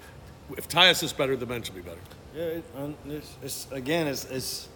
if 0.57 0.69
Tyus 0.69 1.03
is 1.03 1.13
better, 1.13 1.37
the 1.37 1.47
bench 1.47 1.69
will 1.69 1.77
be 1.77 1.83
better. 1.83 2.01
Yeah, 2.35 2.43
it, 2.43 2.65
um, 2.77 2.97
it's, 3.07 3.37
it's, 3.43 3.73
again, 3.73 4.07
it's, 4.07 4.25
it's 4.27 4.69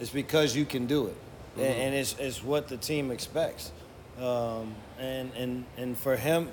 it's 0.00 0.10
because 0.10 0.56
you 0.56 0.64
can 0.64 0.86
do 0.86 1.08
it, 1.08 1.16
mm-hmm. 1.52 1.60
and, 1.60 1.74
and, 1.74 1.94
it's 1.94 2.16
it's 2.18 2.42
what 2.42 2.68
the 2.68 2.76
team 2.76 3.10
expects, 3.10 3.72
um, 4.18 4.74
and 4.98 5.30
and 5.36 5.64
and 5.76 5.98
for 5.98 6.16
him 6.16 6.48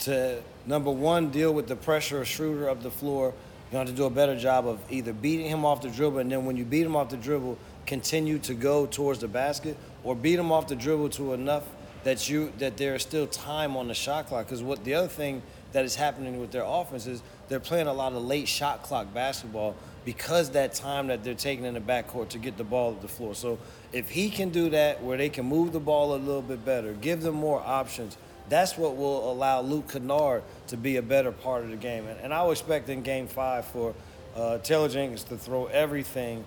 to 0.00 0.42
number 0.68 0.90
one 0.90 1.30
deal 1.30 1.52
with 1.52 1.66
the 1.66 1.74
pressure 1.74 2.20
of 2.20 2.28
Schroeder 2.28 2.68
up 2.68 2.82
the 2.82 2.90
floor, 2.90 3.32
you 3.72 3.78
have 3.78 3.86
to 3.86 3.92
do 3.92 4.04
a 4.04 4.10
better 4.10 4.38
job 4.38 4.66
of 4.66 4.78
either 4.90 5.12
beating 5.12 5.46
him 5.46 5.64
off 5.64 5.82
the 5.82 5.88
dribble, 5.88 6.18
and 6.18 6.30
then 6.30 6.44
when 6.44 6.56
you 6.56 6.64
beat 6.64 6.84
him 6.84 6.94
off 6.94 7.08
the 7.08 7.16
dribble, 7.16 7.58
continue 7.86 8.38
to 8.40 8.54
go 8.54 8.86
towards 8.86 9.18
the 9.18 9.28
basket, 9.28 9.76
or 10.04 10.14
beat 10.14 10.38
him 10.38 10.52
off 10.52 10.68
the 10.68 10.76
dribble 10.76 11.08
to 11.08 11.32
enough 11.32 11.64
that 12.04 12.28
you 12.28 12.52
that 12.58 12.76
there 12.76 12.94
is 12.94 13.02
still 13.02 13.26
time 13.26 13.76
on 13.76 13.88
the 13.88 13.94
shot 13.94 14.28
clock. 14.28 14.46
Because 14.46 14.62
what 14.62 14.84
the 14.84 14.94
other 14.94 15.08
thing 15.08 15.42
that 15.72 15.84
is 15.84 15.96
happening 15.96 16.40
with 16.40 16.52
their 16.52 16.64
offense 16.64 17.06
is 17.06 17.22
they're 17.48 17.60
playing 17.60 17.86
a 17.86 17.92
lot 17.92 18.12
of 18.12 18.22
late 18.22 18.46
shot 18.46 18.82
clock 18.82 19.12
basketball 19.12 19.74
because 20.04 20.50
that 20.50 20.74
time 20.74 21.08
that 21.08 21.24
they're 21.24 21.34
taking 21.34 21.64
in 21.64 21.74
the 21.74 21.80
backcourt 21.80 22.28
to 22.30 22.38
get 22.38 22.56
the 22.56 22.64
ball 22.64 22.92
at 22.92 23.02
the 23.02 23.08
floor. 23.08 23.34
So 23.34 23.58
if 23.92 24.08
he 24.08 24.30
can 24.30 24.50
do 24.50 24.70
that 24.70 25.02
where 25.02 25.18
they 25.18 25.28
can 25.28 25.44
move 25.44 25.72
the 25.72 25.80
ball 25.80 26.14
a 26.14 26.16
little 26.16 26.40
bit 26.40 26.64
better, 26.64 26.92
give 26.94 27.20
them 27.20 27.34
more 27.34 27.60
options, 27.60 28.16
that's 28.48 28.76
what 28.76 28.96
will 28.96 29.30
allow 29.30 29.60
Luke 29.60 29.92
Kennard 29.92 30.42
to 30.68 30.76
be 30.76 30.96
a 30.96 31.02
better 31.02 31.32
part 31.32 31.64
of 31.64 31.70
the 31.70 31.76
game. 31.76 32.06
And, 32.06 32.18
and 32.20 32.34
I 32.34 32.44
would 32.44 32.52
expect 32.52 32.88
in 32.88 33.02
game 33.02 33.26
five 33.26 33.64
for 33.66 33.94
uh, 34.36 34.58
Taylor 34.58 34.88
Jenkins 34.88 35.24
to 35.24 35.36
throw 35.36 35.66
everything 35.66 36.44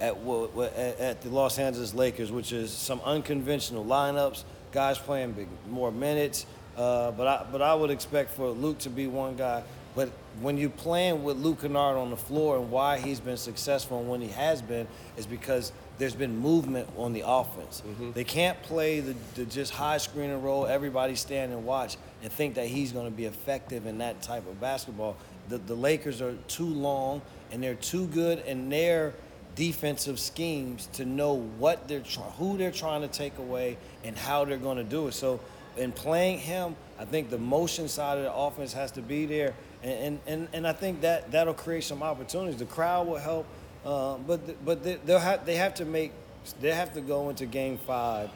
at, 0.00 0.16
at 0.16 1.22
the 1.22 1.28
Los 1.28 1.58
Angeles 1.58 1.94
Lakers, 1.94 2.32
which 2.32 2.52
is 2.52 2.70
some 2.70 3.00
unconventional 3.04 3.84
lineups, 3.84 4.44
guys 4.72 4.98
playing 4.98 5.32
big, 5.32 5.48
more 5.68 5.92
minutes. 5.92 6.46
Uh, 6.76 7.10
but 7.12 7.26
I 7.26 7.46
but 7.50 7.62
I 7.62 7.74
would 7.74 7.90
expect 7.90 8.30
for 8.30 8.48
Luke 8.48 8.78
to 8.80 8.90
be 8.90 9.06
one 9.06 9.36
guy 9.36 9.62
but 9.94 10.10
when 10.40 10.56
you're 10.56 10.70
playing 10.70 11.22
with 11.22 11.36
Luke 11.36 11.62
Kennard 11.62 11.98
on 11.98 12.10
the 12.10 12.16
floor 12.16 12.56
and 12.56 12.70
why 12.70 12.98
he's 12.98 13.20
been 13.20 13.36
successful 13.36 14.00
and 14.00 14.08
when 14.08 14.22
he 14.22 14.28
has 14.28 14.62
been 14.62 14.86
is 15.16 15.26
because 15.26 15.72
there's 15.98 16.14
been 16.14 16.38
movement 16.38 16.88
on 16.96 17.12
the 17.12 17.22
offense. 17.26 17.82
Mm-hmm. 17.86 18.12
They 18.12 18.24
can't 18.24 18.60
play 18.62 19.00
the, 19.00 19.14
the, 19.34 19.44
just 19.44 19.72
high 19.72 19.98
screen 19.98 20.30
and 20.30 20.42
roll, 20.42 20.66
everybody 20.66 21.14
stand 21.14 21.52
and 21.52 21.66
watch, 21.66 21.98
and 22.22 22.32
think 22.32 22.54
that 22.54 22.66
he's 22.66 22.92
going 22.92 23.04
to 23.04 23.12
be 23.12 23.26
effective 23.26 23.86
in 23.86 23.98
that 23.98 24.22
type 24.22 24.46
of 24.48 24.58
basketball. 24.58 25.16
The, 25.50 25.58
the 25.58 25.74
Lakers 25.74 26.22
are 26.22 26.34
too 26.48 26.66
long 26.66 27.20
and 27.50 27.62
they're 27.62 27.74
too 27.74 28.06
good 28.06 28.38
in 28.46 28.70
their 28.70 29.12
defensive 29.54 30.18
schemes 30.18 30.88
to 30.94 31.04
know 31.04 31.34
what 31.58 31.86
they're 31.88 32.00
who 32.38 32.56
they're 32.56 32.70
trying 32.70 33.02
to 33.02 33.08
take 33.08 33.36
away, 33.38 33.76
and 34.04 34.16
how 34.16 34.44
they're 34.46 34.56
going 34.56 34.78
to 34.78 34.84
do 34.84 35.08
it. 35.08 35.12
So, 35.12 35.40
in 35.76 35.92
playing 35.92 36.38
him, 36.38 36.76
I 36.98 37.04
think 37.04 37.30
the 37.30 37.38
motion 37.38 37.88
side 37.88 38.18
of 38.18 38.24
the 38.24 38.32
offense 38.32 38.72
has 38.72 38.90
to 38.92 39.02
be 39.02 39.26
there 39.26 39.54
and, 39.82 40.20
and, 40.26 40.48
and 40.52 40.66
I 40.66 40.72
think 40.72 41.00
that 41.00 41.32
that'll 41.32 41.54
create 41.54 41.84
some 41.84 42.02
opportunities. 42.02 42.56
The 42.56 42.66
crowd 42.66 43.06
will 43.08 43.16
help, 43.16 43.46
uh, 43.84 44.16
but 44.18 44.64
but 44.64 44.84
they, 44.84 44.96
they'll 45.04 45.18
have 45.18 45.44
they 45.44 45.56
have 45.56 45.74
to 45.74 45.84
make 45.84 46.12
they 46.60 46.72
have 46.72 46.94
to 46.94 47.00
go 47.00 47.30
into 47.30 47.46
Game 47.46 47.78
Five, 47.78 48.30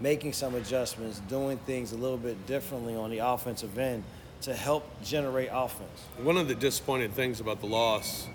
making 0.00 0.34
some 0.34 0.54
adjustments, 0.54 1.20
doing 1.28 1.58
things 1.58 1.92
a 1.92 1.96
little 1.96 2.18
bit 2.18 2.46
differently 2.46 2.94
on 2.94 3.10
the 3.10 3.18
offensive 3.18 3.78
end 3.78 4.04
to 4.42 4.54
help 4.54 4.84
generate 5.02 5.48
offense. 5.52 6.04
One 6.22 6.36
of 6.36 6.48
the 6.48 6.54
disappointing 6.54 7.12
things 7.12 7.40
about 7.40 7.60
the 7.60 7.66
loss, 7.66 8.26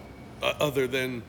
uh, 0.42 0.54
other 0.60 0.88
than 0.88 1.24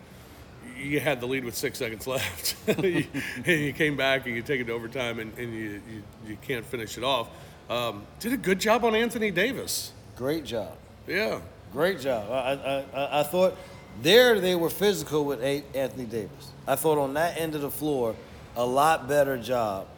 you 0.76 1.00
had 1.00 1.21
the 1.21 1.26
lead 1.26 1.45
with 1.45 1.54
six 1.54 1.78
seconds 1.78 2.06
left, 2.06 2.56
and 2.68 3.06
you 3.47 3.73
came 3.73 3.97
back 3.97 4.26
and 4.26 4.35
you 4.35 4.42
take 4.42 4.61
it 4.61 4.64
to 4.64 4.73
overtime 4.73 5.18
and, 5.18 5.37
and 5.38 5.52
you, 5.52 5.83
you, 5.88 6.02
you 6.28 6.37
can't 6.42 6.64
finish 6.64 6.97
it 6.99 7.04
off. 7.04 7.28
Um, 7.68 8.06
did 8.21 8.33
a 8.33 8.37
good 8.37 8.61
job 8.61 8.85
on 8.85 8.95
Anthony 8.95 9.30
Davis. 9.30 9.92
Great 10.16 10.45
job. 10.45 10.76
Yeah. 11.06 11.40
Great 11.73 12.00
job. 12.00 12.30
I, 12.30 12.85
I, 12.95 13.21
I, 13.21 13.23
thought 13.25 13.56
There, 14.02 14.40
they 14.40 14.54
were 14.54 14.71
physical 14.71 15.25
with 15.25 15.42
Anthony 15.42 16.04
Davis. 16.04 16.52
I 16.66 16.76
thought 16.76 16.99
on 16.99 17.14
that 17.14 17.38
end 17.38 17.54
of 17.54 17.61
the 17.61 17.71
floor, 17.71 18.14
a 18.56 18.64
lot 18.64 19.09
better 19.09 19.37
job 19.37 19.88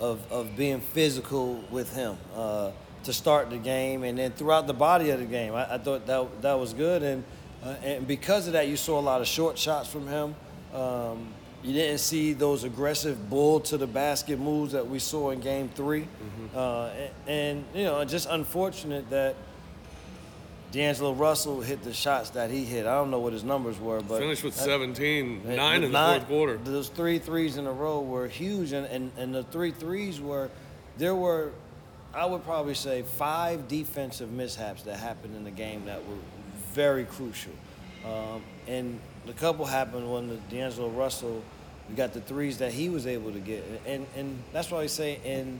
of, 0.00 0.20
of 0.30 0.56
being 0.56 0.80
physical 0.80 1.64
with 1.70 1.94
him 1.94 2.16
uh, 2.34 2.70
to 3.04 3.12
start 3.12 3.50
the 3.50 3.58
game 3.58 4.04
and 4.04 4.18
then 4.18 4.32
throughout 4.32 4.66
the 4.66 4.74
body 4.74 5.10
of 5.10 5.18
the 5.18 5.26
game. 5.26 5.54
I, 5.54 5.74
I 5.74 5.78
thought 5.78 6.06
that, 6.06 6.42
that 6.42 6.58
was 6.58 6.72
good. 6.72 7.02
And, 7.02 7.24
uh, 7.66 7.74
and 7.84 8.06
because 8.06 8.46
of 8.46 8.52
that, 8.54 8.68
you 8.68 8.76
saw 8.76 8.98
a 8.98 9.00
lot 9.02 9.20
of 9.20 9.26
short 9.26 9.58
shots 9.58 9.88
from 9.88 10.06
him. 10.06 10.34
Um, 10.74 11.28
you 11.62 11.72
didn't 11.72 11.98
see 11.98 12.32
those 12.32 12.62
aggressive 12.64 13.28
bull 13.28 13.60
to 13.60 13.76
the 13.76 13.86
basket 13.86 14.38
moves 14.38 14.72
that 14.72 14.86
we 14.88 14.98
saw 15.00 15.30
in 15.30 15.40
game 15.40 15.68
3 15.74 16.06
Uh, 16.54 16.90
and, 16.90 17.10
and, 17.26 17.64
you 17.74 17.84
know, 17.84 18.04
just 18.04 18.28
unfortunate 18.30 19.10
that 19.10 19.34
D'Angelo 20.72 21.12
Russell 21.12 21.60
hit 21.60 21.82
the 21.82 21.92
shots 21.94 22.30
that 22.30 22.50
he 22.50 22.64
hit. 22.64 22.86
I 22.86 22.94
don't 22.94 23.10
know 23.10 23.20
what 23.20 23.32
his 23.32 23.44
numbers 23.44 23.78
were, 23.80 24.00
but 24.00 24.18
Finished 24.20 24.44
with 24.44 24.56
that- 24.56 24.64
17, 24.64 25.42
and 25.46 25.56
nine 25.56 25.76
in 25.76 25.82
the 25.82 25.88
nine- 25.98 26.20
fourth 26.20 26.28
quarter. 26.28 26.56
Those 26.62 26.88
three 26.88 27.18
threes 27.18 27.56
in 27.56 27.66
a 27.66 27.72
row 27.72 28.00
were 28.00 28.28
huge, 28.28 28.72
and, 28.72 28.86
and, 28.86 29.10
and 29.16 29.34
the 29.34 29.44
three 29.44 29.70
threes 29.70 30.20
were, 30.20 30.50
there 30.98 31.14
were, 31.14 31.52
I 32.14 32.26
would 32.26 32.44
probably 32.44 32.74
say, 32.74 33.02
five 33.02 33.68
defensive 33.68 34.30
mishaps 34.30 34.82
that 34.82 34.98
happened 34.98 35.34
in 35.36 35.44
the 35.44 35.50
game 35.50 35.86
that 35.86 36.00
were 36.06 36.16
very 36.76 37.06
crucial. 37.06 37.52
Um, 38.04 38.42
and 38.68 39.00
the 39.24 39.32
couple 39.32 39.64
happened 39.64 40.12
when 40.12 40.28
the 40.28 40.36
D'Angelo 40.50 40.90
Russell, 40.90 41.42
we 41.88 41.96
got 41.96 42.12
the 42.12 42.20
threes 42.20 42.58
that 42.58 42.70
he 42.70 42.90
was 42.90 43.06
able 43.06 43.32
to 43.32 43.40
get. 43.40 43.64
And, 43.86 44.06
and 44.14 44.38
that's 44.52 44.70
why 44.70 44.80
I 44.82 44.86
say, 44.86 45.18
and 45.24 45.58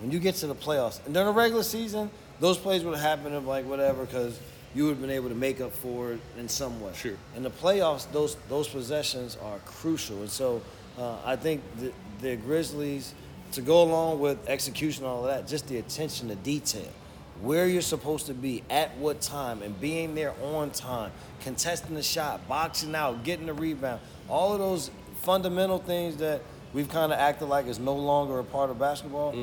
when 0.00 0.10
you 0.10 0.18
get 0.18 0.36
to 0.36 0.46
the 0.46 0.54
playoffs, 0.54 1.04
and 1.04 1.12
during 1.12 1.26
the 1.28 1.34
regular 1.34 1.62
season, 1.62 2.10
those 2.40 2.56
plays 2.56 2.82
would 2.82 2.96
have 2.96 3.04
happened 3.04 3.34
of 3.34 3.46
like 3.46 3.66
whatever 3.66 4.06
because 4.06 4.40
you 4.74 4.84
would 4.84 4.92
have 4.92 5.00
been 5.00 5.10
able 5.10 5.28
to 5.28 5.34
make 5.34 5.60
up 5.60 5.72
for 5.72 6.12
it 6.12 6.20
in 6.38 6.48
some 6.48 6.80
way. 6.80 6.92
Sure. 6.94 7.16
In 7.36 7.42
the 7.42 7.50
playoffs, 7.50 8.10
those 8.12 8.36
those 8.48 8.68
possessions 8.68 9.36
are 9.42 9.58
crucial, 9.66 10.18
and 10.20 10.30
so 10.30 10.62
uh, 10.98 11.16
I 11.24 11.36
think 11.36 11.62
the, 11.80 11.92
the 12.20 12.36
Grizzlies, 12.36 13.14
to 13.52 13.60
go 13.60 13.82
along 13.82 14.20
with 14.20 14.48
execution 14.48 15.04
and 15.04 15.12
all 15.12 15.26
of 15.26 15.30
that, 15.30 15.48
just 15.48 15.68
the 15.68 15.78
attention 15.78 16.28
to 16.28 16.36
detail, 16.36 16.92
where 17.40 17.66
you're 17.66 17.82
supposed 17.82 18.26
to 18.26 18.34
be 18.34 18.62
at 18.68 18.96
what 18.98 19.20
time, 19.20 19.62
and 19.62 19.78
being 19.80 20.14
there 20.14 20.34
on 20.42 20.70
time, 20.70 21.12
contesting 21.40 21.94
the 21.94 22.02
shot, 22.02 22.46
boxing 22.48 22.94
out, 22.94 23.24
getting 23.24 23.46
the 23.46 23.52
rebound, 23.52 24.00
all 24.28 24.52
of 24.52 24.58
those 24.58 24.90
fundamental 25.22 25.78
things 25.78 26.16
that 26.16 26.42
we've 26.72 26.88
kind 26.88 27.12
of 27.12 27.18
acted 27.18 27.48
like 27.48 27.66
is 27.66 27.78
no 27.78 27.94
longer 27.94 28.38
a 28.38 28.44
part 28.44 28.70
of 28.70 28.78
basketball. 28.78 29.34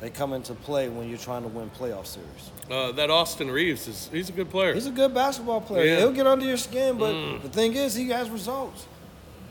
They 0.00 0.10
come 0.10 0.32
into 0.32 0.54
play 0.54 0.88
when 0.88 1.08
you're 1.08 1.18
trying 1.18 1.42
to 1.42 1.48
win 1.48 1.70
playoff 1.70 2.06
series. 2.06 2.50
Uh, 2.70 2.92
that 2.92 3.10
Austin 3.10 3.50
Reaves 3.50 3.86
is 3.86 4.08
he's 4.12 4.28
a 4.28 4.32
good 4.32 4.50
player. 4.50 4.74
He's 4.74 4.86
a 4.86 4.90
good 4.90 5.12
basketball 5.12 5.60
player. 5.60 5.84
Yeah. 5.84 5.96
Mm. 5.96 5.98
He'll 5.98 6.12
get 6.12 6.26
under 6.26 6.44
your 6.46 6.56
skin, 6.56 6.96
but 6.96 7.42
the 7.42 7.48
thing 7.48 7.74
is, 7.74 7.94
he 7.94 8.08
has 8.10 8.30
results. 8.30 8.86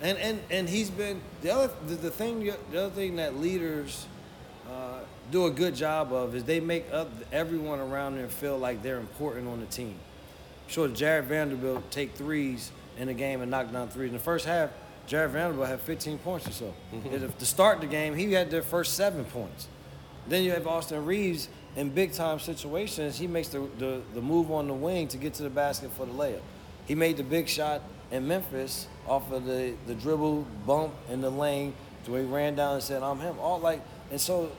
And 0.01 0.17
and 0.17 0.39
and 0.49 0.67
he's 0.67 0.89
been 0.89 1.21
the 1.43 1.51
other 1.51 1.71
the, 1.87 1.95
the 1.95 2.09
thing 2.09 2.51
the 2.71 2.85
other 2.85 2.89
thing 2.89 3.17
that 3.17 3.37
leaders 3.37 4.07
do 5.31 5.45
a 5.45 5.51
good 5.51 5.75
job 5.75 6.11
of 6.13 6.35
is 6.35 6.43
they 6.43 6.59
make 6.59 6.85
up 6.91 7.09
everyone 7.31 7.79
around 7.79 8.17
them 8.17 8.27
feel 8.29 8.57
like 8.57 8.83
they're 8.83 8.99
important 8.99 9.47
on 9.47 9.59
the 9.59 9.65
team. 9.65 9.95
Sure, 10.67 10.87
Jarred 10.87 11.25
Vanderbilt 11.25 11.89
take 11.91 12.13
threes 12.15 12.71
in 12.97 13.07
the 13.07 13.13
game 13.13 13.41
and 13.41 13.49
knock 13.49 13.71
down 13.71 13.89
threes 13.89 14.07
in 14.09 14.13
the 14.13 14.19
first 14.19 14.45
half. 14.45 14.69
Jarred 15.07 15.31
Vanderbilt 15.31 15.67
had 15.67 15.81
15 15.81 16.17
points 16.19 16.47
or 16.47 16.51
so. 16.51 16.73
Mm-hmm. 16.93 17.25
If- 17.25 17.37
To 17.39 17.45
start 17.45 17.81
the 17.81 17.87
game, 17.87 18.15
he 18.15 18.31
had 18.33 18.51
their 18.51 18.61
first 18.61 18.93
seven 18.93 19.25
points. 19.25 19.67
Then 20.27 20.43
you 20.43 20.51
have 20.51 20.67
Austin 20.67 21.05
Reaves 21.05 21.49
in 21.75 21.89
big 21.89 22.13
time 22.13 22.39
situations. 22.39 23.17
He 23.17 23.27
makes 23.27 23.47
the, 23.49 23.67
the, 23.79 24.01
the 24.13 24.21
move 24.21 24.51
on 24.51 24.67
the 24.67 24.73
wing 24.73 25.07
to 25.09 25.17
get 25.17 25.33
to 25.35 25.43
the 25.43 25.49
basket 25.49 25.91
for 25.91 26.05
the 26.05 26.11
layup. 26.13 26.41
He 26.85 26.95
made 26.95 27.17
the 27.17 27.23
big 27.23 27.47
shot 27.47 27.81
in 28.11 28.27
Memphis 28.27 28.87
off 29.07 29.31
of 29.31 29.45
the, 29.45 29.73
the 29.87 29.95
dribble 29.95 30.45
bump 30.65 30.93
in 31.09 31.21
the 31.21 31.29
lane 31.29 31.73
to 32.05 32.11
where 32.11 32.21
he 32.21 32.27
ran 32.27 32.55
down 32.55 32.75
and 32.75 32.83
said, 32.83 33.01
I'm 33.03 33.19
him. 33.19 33.39
All 33.39 33.59
like, 33.59 33.81
and 34.11 34.19
so 34.19 34.51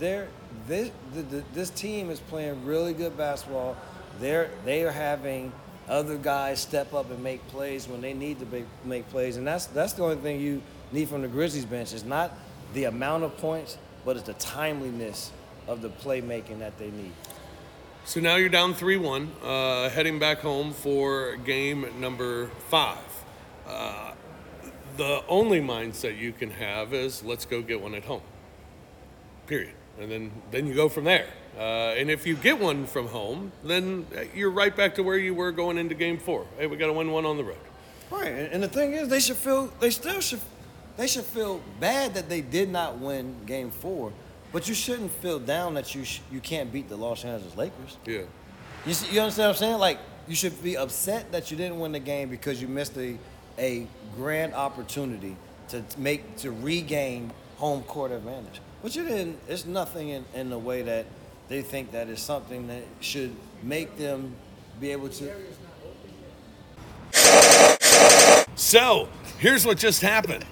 they're, 0.00 0.28
this, 0.66 0.90
the, 1.14 1.22
the, 1.22 1.44
this 1.54 1.70
team 1.70 2.10
is 2.10 2.18
playing 2.18 2.64
really 2.66 2.92
good 2.92 3.16
basketball. 3.16 3.76
They're, 4.20 4.50
they 4.64 4.84
are 4.84 4.90
having 4.90 5.52
other 5.88 6.18
guys 6.18 6.60
step 6.60 6.92
up 6.92 7.10
and 7.10 7.22
make 7.22 7.46
plays 7.48 7.88
when 7.88 8.00
they 8.00 8.12
need 8.12 8.40
to 8.40 8.46
make, 8.46 8.66
make 8.84 9.08
plays. 9.10 9.36
And 9.36 9.46
that's, 9.46 9.66
that's 9.66 9.92
the 9.92 10.02
only 10.02 10.16
thing 10.16 10.40
you 10.40 10.60
need 10.90 11.08
from 11.08 11.22
the 11.22 11.28
Grizzlies 11.28 11.64
bench. 11.64 11.92
It's 11.92 12.04
not 12.04 12.32
the 12.74 12.84
amount 12.84 13.22
of 13.22 13.36
points, 13.38 13.78
but 14.04 14.16
it's 14.16 14.26
the 14.26 14.34
timeliness 14.34 15.30
of 15.68 15.80
the 15.80 15.88
playmaking 15.88 16.58
that 16.58 16.76
they 16.78 16.90
need. 16.90 17.12
So 18.04 18.20
now 18.20 18.36
you're 18.36 18.48
down 18.48 18.74
3 18.74 18.96
1, 18.96 19.30
uh, 19.44 19.88
heading 19.90 20.18
back 20.18 20.38
home 20.38 20.72
for 20.72 21.36
game 21.36 21.86
number 22.00 22.46
five. 22.68 22.98
Uh, 23.66 24.12
the 24.96 25.22
only 25.28 25.60
mindset 25.60 26.18
you 26.18 26.32
can 26.32 26.50
have 26.50 26.92
is 26.92 27.22
let's 27.22 27.44
go 27.44 27.62
get 27.62 27.80
one 27.80 27.94
at 27.94 28.04
home. 28.04 28.22
Period. 29.48 29.74
And 29.98 30.10
then, 30.10 30.30
then 30.52 30.66
you 30.68 30.74
go 30.74 30.88
from 30.88 31.04
there. 31.04 31.26
Uh, 31.58 31.94
and 31.98 32.08
if 32.08 32.24
you 32.24 32.36
get 32.36 32.60
one 32.60 32.86
from 32.86 33.08
home, 33.08 33.50
then 33.64 34.06
you're 34.32 34.50
right 34.50 34.74
back 34.76 34.94
to 34.94 35.02
where 35.02 35.18
you 35.18 35.34
were 35.34 35.50
going 35.50 35.76
into 35.76 35.96
game 35.96 36.18
four. 36.18 36.46
Hey, 36.56 36.68
we 36.68 36.76
got 36.76 36.86
to 36.86 36.92
win 36.92 37.10
one 37.10 37.26
on 37.26 37.36
the 37.36 37.42
road. 37.42 37.58
Right, 38.10 38.28
and 38.28 38.62
the 38.62 38.68
thing 38.68 38.92
is, 38.92 39.08
they 39.08 39.20
should 39.20 39.36
feel 39.36 39.66
they 39.80 39.90
still 39.90 40.20
should 40.20 40.40
they 40.96 41.06
should 41.06 41.24
feel 41.24 41.60
bad 41.78 42.14
that 42.14 42.28
they 42.28 42.40
did 42.40 42.70
not 42.70 42.98
win 42.98 43.34
Game 43.46 43.70
Four, 43.70 44.12
but 44.52 44.68
you 44.68 44.74
shouldn't 44.74 45.12
feel 45.12 45.38
down 45.38 45.74
that 45.74 45.94
you 45.94 46.04
sh- 46.04 46.20
you 46.30 46.40
can't 46.40 46.72
beat 46.72 46.88
the 46.88 46.96
Los 46.96 47.24
Angeles 47.24 47.56
Lakers. 47.56 47.96
Yeah. 48.04 48.22
You 48.84 48.94
see, 48.94 49.14
you 49.14 49.20
understand 49.20 49.48
what 49.48 49.56
I'm 49.56 49.58
saying? 49.58 49.78
Like 49.78 49.98
you 50.26 50.34
should 50.34 50.60
be 50.62 50.76
upset 50.76 51.30
that 51.32 51.50
you 51.50 51.56
didn't 51.56 51.78
win 51.78 51.92
the 51.92 52.00
game 52.00 52.30
because 52.30 52.60
you 52.60 52.66
missed 52.66 52.96
a 52.96 53.16
a 53.58 53.86
grand 54.16 54.54
opportunity 54.54 55.36
to 55.68 55.84
make 55.98 56.36
to 56.38 56.50
regain 56.50 57.30
home 57.58 57.82
court 57.82 58.10
advantage. 58.10 58.60
But 58.82 58.94
you 58.94 59.04
didn't. 59.04 59.38
It's 59.48 59.64
nothing 59.66 60.10
in, 60.10 60.24
in 60.34 60.50
the 60.50 60.58
way 60.58 60.82
that 60.82 61.06
they 61.48 61.62
think 61.62 61.92
that 61.92 62.08
is 62.08 62.20
something 62.20 62.68
that 62.68 62.82
should 63.00 63.34
make 63.62 63.96
them 63.98 64.34
be 64.80 64.92
able 64.92 65.08
to. 65.08 65.32
So 68.54 69.08
here's 69.38 69.64
what 69.64 69.78
just 69.78 70.02
happened. 70.02 70.44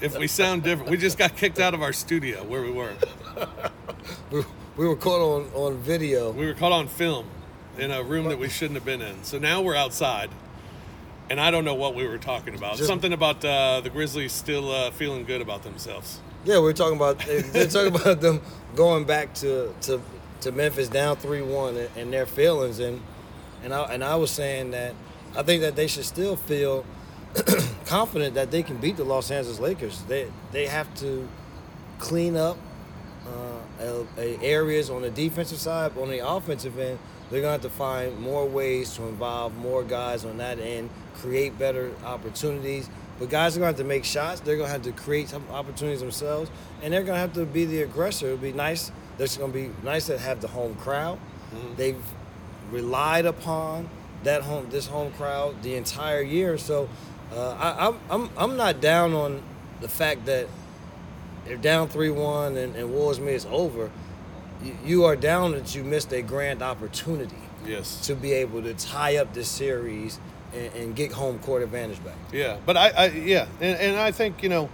If 0.00 0.18
we 0.18 0.26
sound 0.26 0.62
different, 0.64 0.90
we 0.90 0.96
just 0.96 1.16
got 1.16 1.36
kicked 1.36 1.58
out 1.58 1.72
of 1.72 1.82
our 1.82 1.92
studio 1.92 2.42
where 2.44 2.62
we 2.62 2.70
were. 2.70 2.92
We, 4.30 4.44
we 4.76 4.86
were 4.88 4.96
caught 4.96 5.20
on, 5.20 5.50
on 5.54 5.78
video. 5.78 6.30
We 6.32 6.46
were 6.46 6.54
caught 6.54 6.72
on 6.72 6.88
film 6.88 7.26
in 7.78 7.90
a 7.90 8.02
room 8.02 8.28
that 8.28 8.38
we 8.38 8.48
shouldn't 8.48 8.74
have 8.74 8.84
been 8.84 9.00
in. 9.00 9.24
So 9.24 9.38
now 9.38 9.62
we're 9.62 9.76
outside, 9.76 10.30
and 11.30 11.40
I 11.40 11.50
don't 11.50 11.64
know 11.64 11.74
what 11.74 11.94
we 11.94 12.06
were 12.06 12.18
talking 12.18 12.54
about. 12.54 12.76
Just- 12.76 12.88
Something 12.88 13.12
about 13.12 13.44
uh, 13.44 13.80
the 13.82 13.90
Grizzlies 13.90 14.32
still 14.32 14.70
uh, 14.70 14.90
feeling 14.90 15.24
good 15.24 15.40
about 15.40 15.62
themselves. 15.62 16.20
Yeah, 16.44 16.60
we 16.60 16.68
are 16.70 16.74
talking 16.74 16.96
about 16.96 17.18
they're 17.20 17.66
talking 17.68 17.94
about 18.00 18.20
them 18.20 18.40
going 18.74 19.04
back 19.04 19.32
to 19.34 19.74
to, 19.82 20.00
to 20.42 20.52
Memphis 20.52 20.88
down 20.88 21.16
three 21.16 21.42
one 21.42 21.76
and, 21.76 21.88
and 21.96 22.12
their 22.12 22.26
feelings 22.26 22.80
and 22.80 23.00
and 23.62 23.72
I 23.72 23.82
and 23.84 24.04
I 24.04 24.16
was 24.16 24.30
saying 24.30 24.72
that 24.72 24.94
I 25.36 25.42
think 25.42 25.62
that 25.62 25.74
they 25.76 25.86
should 25.86 26.04
still 26.04 26.36
feel 26.36 26.84
confident 27.86 28.34
that 28.34 28.50
they 28.50 28.62
can 28.62 28.76
beat 28.76 28.96
the 28.96 29.04
Los 29.04 29.30
Angeles 29.30 29.58
Lakers. 29.58 30.02
They 30.02 30.30
they 30.52 30.66
have 30.66 30.92
to 30.96 31.26
clean 31.98 32.36
up 32.36 32.58
uh, 33.26 33.84
a- 33.84 34.06
a- 34.20 34.38
areas 34.42 34.90
on 34.90 35.02
the 35.02 35.10
defensive 35.10 35.58
side. 35.58 35.96
On 35.96 36.08
the 36.10 36.26
offensive 36.26 36.78
end, 36.78 36.98
they're 37.30 37.40
to 37.40 37.48
have 37.48 37.62
to 37.62 37.70
find 37.70 38.18
more 38.20 38.46
ways 38.46 38.94
to 38.96 39.04
involve 39.04 39.56
more 39.56 39.82
guys 39.82 40.24
on 40.24 40.36
that 40.38 40.58
end, 40.58 40.90
create 41.14 41.58
better 41.58 41.90
opportunities. 42.04 42.88
But 43.18 43.30
guys 43.30 43.56
are 43.56 43.60
going 43.60 43.72
to 43.74 43.78
have 43.78 43.84
to 43.86 43.88
make 43.88 44.04
shots. 44.04 44.40
They're 44.40 44.56
going 44.56 44.66
to 44.68 44.72
have 44.72 44.82
to 44.82 44.92
create 44.92 45.28
some 45.28 45.44
opportunities 45.50 46.00
themselves, 46.00 46.50
and 46.82 46.92
they're 46.92 47.02
going 47.04 47.14
to 47.14 47.20
have 47.20 47.32
to 47.34 47.44
be 47.44 47.64
the 47.64 47.82
aggressor. 47.82 48.26
It'll 48.26 48.38
be 48.38 48.52
nice. 48.52 48.90
It's 49.18 49.36
going 49.36 49.52
to 49.52 49.58
be 49.58 49.70
nice 49.84 50.06
to 50.06 50.18
have 50.18 50.40
the 50.40 50.48
home 50.48 50.74
crowd. 50.74 51.18
They've 51.76 52.02
relied 52.70 53.26
upon 53.26 53.88
that 54.24 54.42
home 54.42 54.68
this 54.70 54.86
home 54.86 55.12
crowd 55.12 55.62
the 55.62 55.74
entire 55.76 56.22
year. 56.22 56.58
So 56.58 56.88
uh, 57.32 57.50
I, 57.52 57.86
I'm 57.88 58.00
I'm 58.10 58.30
I'm 58.36 58.56
not 58.56 58.80
down 58.80 59.12
on 59.14 59.42
the 59.80 59.88
fact 59.88 60.26
that 60.26 60.48
they're 61.44 61.56
down 61.56 61.88
three 61.88 62.10
one 62.10 62.56
and, 62.56 62.74
and 62.74 62.92
Wolves 62.92 63.20
me 63.20 63.32
is 63.34 63.46
over. 63.50 63.90
You, 64.64 64.76
you 64.84 65.04
are 65.04 65.14
down 65.14 65.52
that 65.52 65.74
you 65.76 65.84
missed 65.84 66.12
a 66.12 66.22
grand 66.22 66.62
opportunity 66.62 67.36
Yes. 67.66 68.06
to 68.06 68.14
be 68.14 68.32
able 68.32 68.62
to 68.62 68.74
tie 68.74 69.16
up 69.16 69.32
this 69.34 69.48
series 69.48 70.18
and, 70.54 70.74
and 70.74 70.96
get 70.96 71.12
home 71.12 71.38
court 71.40 71.62
advantage 71.62 72.02
back. 72.04 72.16
Yeah, 72.32 72.58
but 72.64 72.76
I, 72.76 72.88
I 72.90 73.06
yeah, 73.08 73.46
and, 73.60 73.78
and 73.78 73.96
I 73.96 74.10
think 74.12 74.42
you 74.42 74.48
know, 74.48 74.70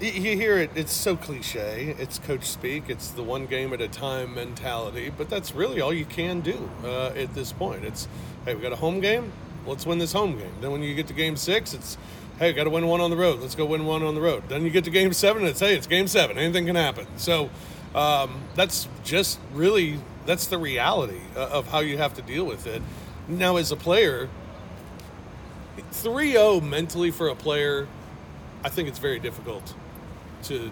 you 0.00 0.10
hear 0.10 0.58
it. 0.58 0.70
It's 0.74 0.92
so 0.92 1.16
cliche. 1.16 1.94
It's 1.98 2.18
coach 2.18 2.44
speak. 2.44 2.84
It's 2.88 3.08
the 3.10 3.22
one 3.22 3.46
game 3.46 3.72
at 3.72 3.80
a 3.80 3.88
time 3.88 4.34
mentality. 4.34 5.12
But 5.16 5.28
that's 5.28 5.54
really 5.54 5.80
all 5.80 5.92
you 5.92 6.04
can 6.04 6.40
do 6.40 6.70
uh, 6.84 7.12
at 7.16 7.34
this 7.34 7.52
point. 7.52 7.84
It's 7.84 8.08
hey, 8.44 8.54
we 8.54 8.62
got 8.62 8.72
a 8.72 8.76
home 8.76 9.00
game. 9.00 9.32
Let's 9.66 9.84
win 9.84 9.98
this 9.98 10.12
home 10.12 10.38
game. 10.38 10.52
Then 10.60 10.72
when 10.72 10.82
you 10.82 10.94
get 10.94 11.06
to 11.08 11.12
game 11.12 11.36
six, 11.36 11.74
it's 11.74 11.98
hey, 12.38 12.54
got 12.54 12.64
to 12.64 12.70
win 12.70 12.86
one 12.86 13.00
on 13.00 13.10
the 13.10 13.16
road. 13.16 13.40
Let's 13.40 13.54
go 13.54 13.66
win 13.66 13.84
one 13.84 14.02
on 14.02 14.14
the 14.14 14.20
road. 14.20 14.44
Then 14.48 14.64
you 14.64 14.70
get 14.70 14.84
to 14.84 14.90
game 14.90 15.12
seven, 15.12 15.44
it's 15.44 15.60
hey, 15.60 15.76
it's 15.76 15.86
game 15.86 16.08
seven. 16.08 16.38
Anything 16.38 16.66
can 16.66 16.76
happen. 16.76 17.06
So 17.16 17.50
um, 17.94 18.40
that's 18.54 18.88
just 19.04 19.38
really 19.52 20.00
that's 20.26 20.46
the 20.46 20.58
reality 20.58 21.20
uh, 21.36 21.48
of 21.48 21.68
how 21.68 21.80
you 21.80 21.98
have 21.98 22.14
to 22.14 22.22
deal 22.22 22.44
with 22.44 22.66
it. 22.66 22.82
Now, 23.28 23.56
as 23.56 23.70
a 23.70 23.76
player, 23.76 24.28
3-0 25.92 26.62
mentally 26.62 27.10
for 27.10 27.28
a 27.28 27.34
player, 27.34 27.88
I 28.64 28.68
think 28.68 28.88
it's 28.88 28.98
very 28.98 29.18
difficult 29.18 29.74
to 30.44 30.70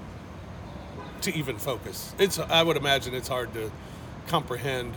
to 1.22 1.34
even 1.34 1.58
focus. 1.58 2.14
It's 2.18 2.38
I 2.38 2.62
would 2.62 2.76
imagine 2.76 3.14
it's 3.14 3.28
hard 3.28 3.52
to 3.54 3.72
comprehend 4.28 4.94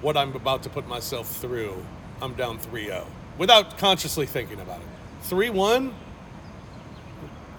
what 0.00 0.16
I'm 0.16 0.34
about 0.34 0.62
to 0.62 0.70
put 0.70 0.88
myself 0.88 1.28
through. 1.28 1.84
I'm 2.22 2.34
down 2.34 2.58
3-0 2.58 3.04
without 3.38 3.78
consciously 3.78 4.26
thinking 4.26 4.60
about 4.60 4.80
it. 4.80 5.28
3-1 5.28 5.92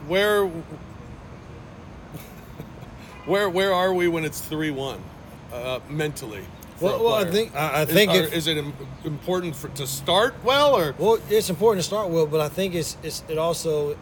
where 0.07 0.47
where 3.25 3.49
where 3.49 3.73
are 3.73 3.93
we 3.93 4.07
when 4.07 4.25
it's 4.25 4.41
3-1 4.41 4.99
uh, 5.53 5.79
mentally? 5.89 6.45
Well- 6.81 7.03
well, 7.03 7.13
I 7.13 7.25
think- 7.25 7.55
I- 7.55 7.81
I 7.81 7.85
think 7.85 8.11
are- 8.11 8.15
if- 8.23 8.33
is 8.33 8.47
it 8.47 8.63
important 9.05 9.55
for 9.55 9.69
to 9.69 9.85
start 9.87 10.33
well 10.43 10.75
or 10.75 10.95
Well, 10.97 11.19
it's 11.29 11.49
important 11.49 11.83
to 11.83 11.87
start 11.87 12.09
with, 12.09 12.31
but 12.31 12.41
I 12.41 12.49
think 12.49 12.73
it's, 12.75 12.97
it's 13.03 13.23
it 13.29 13.37
also 13.37 13.95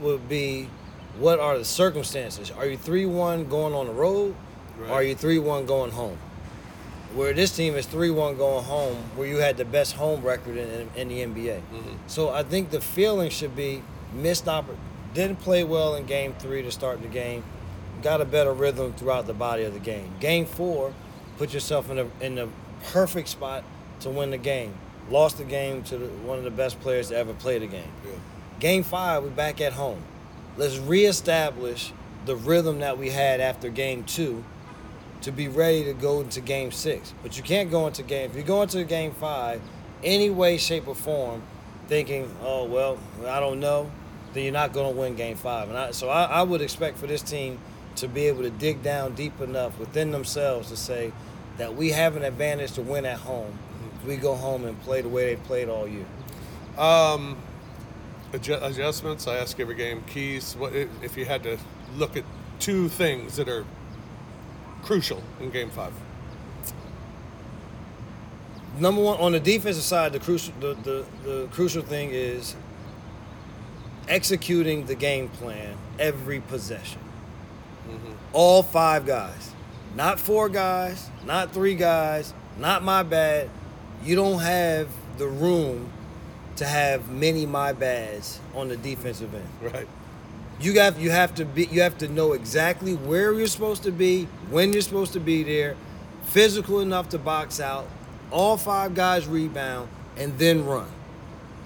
would 0.00 0.28
be 0.28 0.68
what 1.18 1.38
are 1.38 1.58
the 1.58 1.64
circumstances? 1.64 2.50
Are 2.56 2.66
you 2.66 2.76
three 2.76 3.04
one 3.06 3.44
going 3.48 3.74
on 3.74 3.86
the 3.86 3.92
road, 3.92 4.34
Right. 4.78 4.90
or 4.90 4.94
are 4.94 5.02
you 5.02 5.14
three 5.14 5.38
one 5.38 5.66
going 5.66 5.90
home? 5.92 6.16
Where 7.14 7.32
this 7.34 7.50
team 7.50 7.74
is 7.74 7.86
three 7.86 8.10
one 8.10 8.36
going 8.36 8.64
home, 8.64 8.96
where 9.16 9.26
you 9.26 9.38
had 9.38 9.56
the 9.56 9.64
best 9.64 9.96
home 9.96 10.22
record 10.22 10.56
in, 10.56 10.68
in, 10.70 10.90
in 10.96 11.08
the 11.08 11.22
NBA. 11.22 11.56
Mm-hmm. 11.56 11.94
So 12.06 12.30
I 12.30 12.42
think 12.44 12.70
the 12.70 12.80
feeling 12.80 13.30
should 13.30 13.56
be 13.56 13.82
missed 14.14 14.46
oppor- 14.46 14.76
Didn't 15.12 15.40
play 15.40 15.64
well 15.64 15.96
in 15.96 16.06
game 16.06 16.34
three 16.38 16.62
to 16.62 16.70
start 16.70 17.02
the 17.02 17.08
game. 17.08 17.42
Got 18.00 18.20
a 18.20 18.24
better 18.24 18.52
rhythm 18.52 18.92
throughout 18.96 19.26
the 19.26 19.34
body 19.34 19.64
of 19.64 19.74
the 19.74 19.80
game. 19.80 20.12
Game 20.20 20.46
four, 20.46 20.92
put 21.40 21.54
yourself 21.54 21.88
in 21.88 21.96
the 21.96 22.06
in 22.20 22.34
the 22.34 22.46
perfect 22.92 23.26
spot 23.26 23.64
to 24.00 24.10
win 24.10 24.30
the 24.30 24.36
game. 24.36 24.74
Lost 25.08 25.38
the 25.38 25.44
game 25.44 25.82
to 25.84 25.96
the, 25.96 26.06
one 26.06 26.36
of 26.36 26.44
the 26.44 26.50
best 26.50 26.78
players 26.80 27.08
to 27.08 27.16
ever 27.16 27.32
play 27.32 27.58
the 27.58 27.66
game. 27.66 27.90
Yeah. 28.04 28.12
Game 28.60 28.82
five, 28.82 29.22
we're 29.22 29.30
back 29.30 29.58
at 29.62 29.72
home. 29.72 30.02
Let's 30.58 30.76
reestablish 30.76 31.94
the 32.26 32.36
rhythm 32.36 32.80
that 32.80 32.98
we 32.98 33.08
had 33.08 33.40
after 33.40 33.70
game 33.70 34.04
two 34.04 34.44
to 35.22 35.32
be 35.32 35.48
ready 35.48 35.82
to 35.84 35.94
go 35.94 36.20
into 36.20 36.42
game 36.42 36.72
six. 36.72 37.14
But 37.22 37.38
you 37.38 37.42
can't 37.42 37.70
go 37.70 37.86
into 37.86 38.02
game, 38.02 38.28
if 38.28 38.36
you 38.36 38.42
go 38.42 38.60
into 38.60 38.84
game 38.84 39.12
five, 39.12 39.62
any 40.04 40.28
way, 40.28 40.58
shape, 40.58 40.88
or 40.88 40.94
form, 40.94 41.42
thinking, 41.88 42.30
oh, 42.42 42.66
well, 42.66 42.98
I 43.26 43.40
don't 43.40 43.60
know, 43.60 43.90
then 44.34 44.44
you're 44.44 44.52
not 44.52 44.74
going 44.74 44.92
to 44.92 45.00
win 45.00 45.16
game 45.16 45.36
five. 45.36 45.70
And 45.70 45.78
I, 45.78 45.90
so 45.92 46.10
I, 46.10 46.24
I 46.24 46.42
would 46.42 46.60
expect 46.60 46.98
for 46.98 47.06
this 47.06 47.22
team 47.22 47.58
to 47.96 48.08
be 48.08 48.26
able 48.26 48.42
to 48.42 48.50
dig 48.50 48.82
down 48.82 49.14
deep 49.14 49.40
enough 49.40 49.78
within 49.78 50.10
themselves 50.10 50.68
to 50.68 50.76
say 50.76 51.12
that 51.60 51.76
we 51.76 51.90
have 51.90 52.16
an 52.16 52.24
advantage 52.24 52.72
to 52.72 52.82
win 52.82 53.04
at 53.04 53.18
home. 53.18 53.58
We 54.06 54.16
go 54.16 54.34
home 54.34 54.64
and 54.64 54.80
play 54.80 55.02
the 55.02 55.10
way 55.10 55.34
they 55.34 55.40
played 55.42 55.68
all 55.68 55.86
year. 55.86 56.06
Um, 56.78 57.36
adju- 58.32 58.62
adjustments. 58.62 59.28
I 59.28 59.36
ask 59.36 59.60
every 59.60 59.74
game. 59.74 60.02
Keys. 60.06 60.56
What 60.56 60.72
if 60.74 61.18
you 61.18 61.26
had 61.26 61.42
to 61.42 61.58
look 61.96 62.16
at 62.16 62.24
two 62.58 62.88
things 62.88 63.36
that 63.36 63.48
are 63.48 63.66
crucial 64.82 65.22
in 65.38 65.50
Game 65.50 65.70
Five? 65.70 65.92
number 68.78 69.02
one 69.02 69.18
on 69.18 69.32
the 69.32 69.40
defensive 69.40 69.84
side, 69.84 70.12
the 70.12 70.18
crucial 70.18 70.54
the, 70.60 70.74
the, 70.74 71.04
the 71.24 71.48
crucial 71.50 71.82
thing 71.82 72.10
is 72.12 72.56
executing 74.08 74.86
the 74.86 74.94
game 74.94 75.28
plan 75.28 75.76
every 75.98 76.40
possession. 76.40 77.00
All 78.32 78.62
five 78.62 79.04
guys, 79.04 79.52
not 79.96 80.20
four 80.20 80.48
guys, 80.48 81.10
not 81.26 81.52
three 81.52 81.74
guys, 81.74 82.32
not 82.58 82.82
my 82.82 83.02
bad. 83.02 83.50
You 84.04 84.16
don't 84.16 84.40
have 84.40 84.88
the 85.18 85.26
room 85.26 85.90
to 86.56 86.64
have 86.66 87.10
many 87.10 87.46
my 87.46 87.72
bads 87.72 88.40
on 88.54 88.68
the 88.68 88.76
defensive 88.76 89.34
end. 89.34 89.48
Right. 89.72 89.88
You 90.60 90.74
got 90.74 90.98
you 90.98 91.10
have 91.10 91.34
to 91.36 91.44
be 91.44 91.64
you 91.66 91.80
have 91.80 91.96
to 91.98 92.08
know 92.08 92.32
exactly 92.34 92.94
where 92.94 93.32
you're 93.32 93.46
supposed 93.46 93.82
to 93.84 93.92
be, 93.92 94.24
when 94.50 94.72
you're 94.72 94.82
supposed 94.82 95.14
to 95.14 95.20
be 95.20 95.42
there, 95.42 95.74
physical 96.24 96.80
enough 96.80 97.08
to 97.10 97.18
box 97.18 97.60
out, 97.60 97.88
all 98.30 98.58
five 98.58 98.94
guys 98.94 99.26
rebound, 99.26 99.88
and 100.18 100.38
then 100.38 100.66
run. 100.66 100.88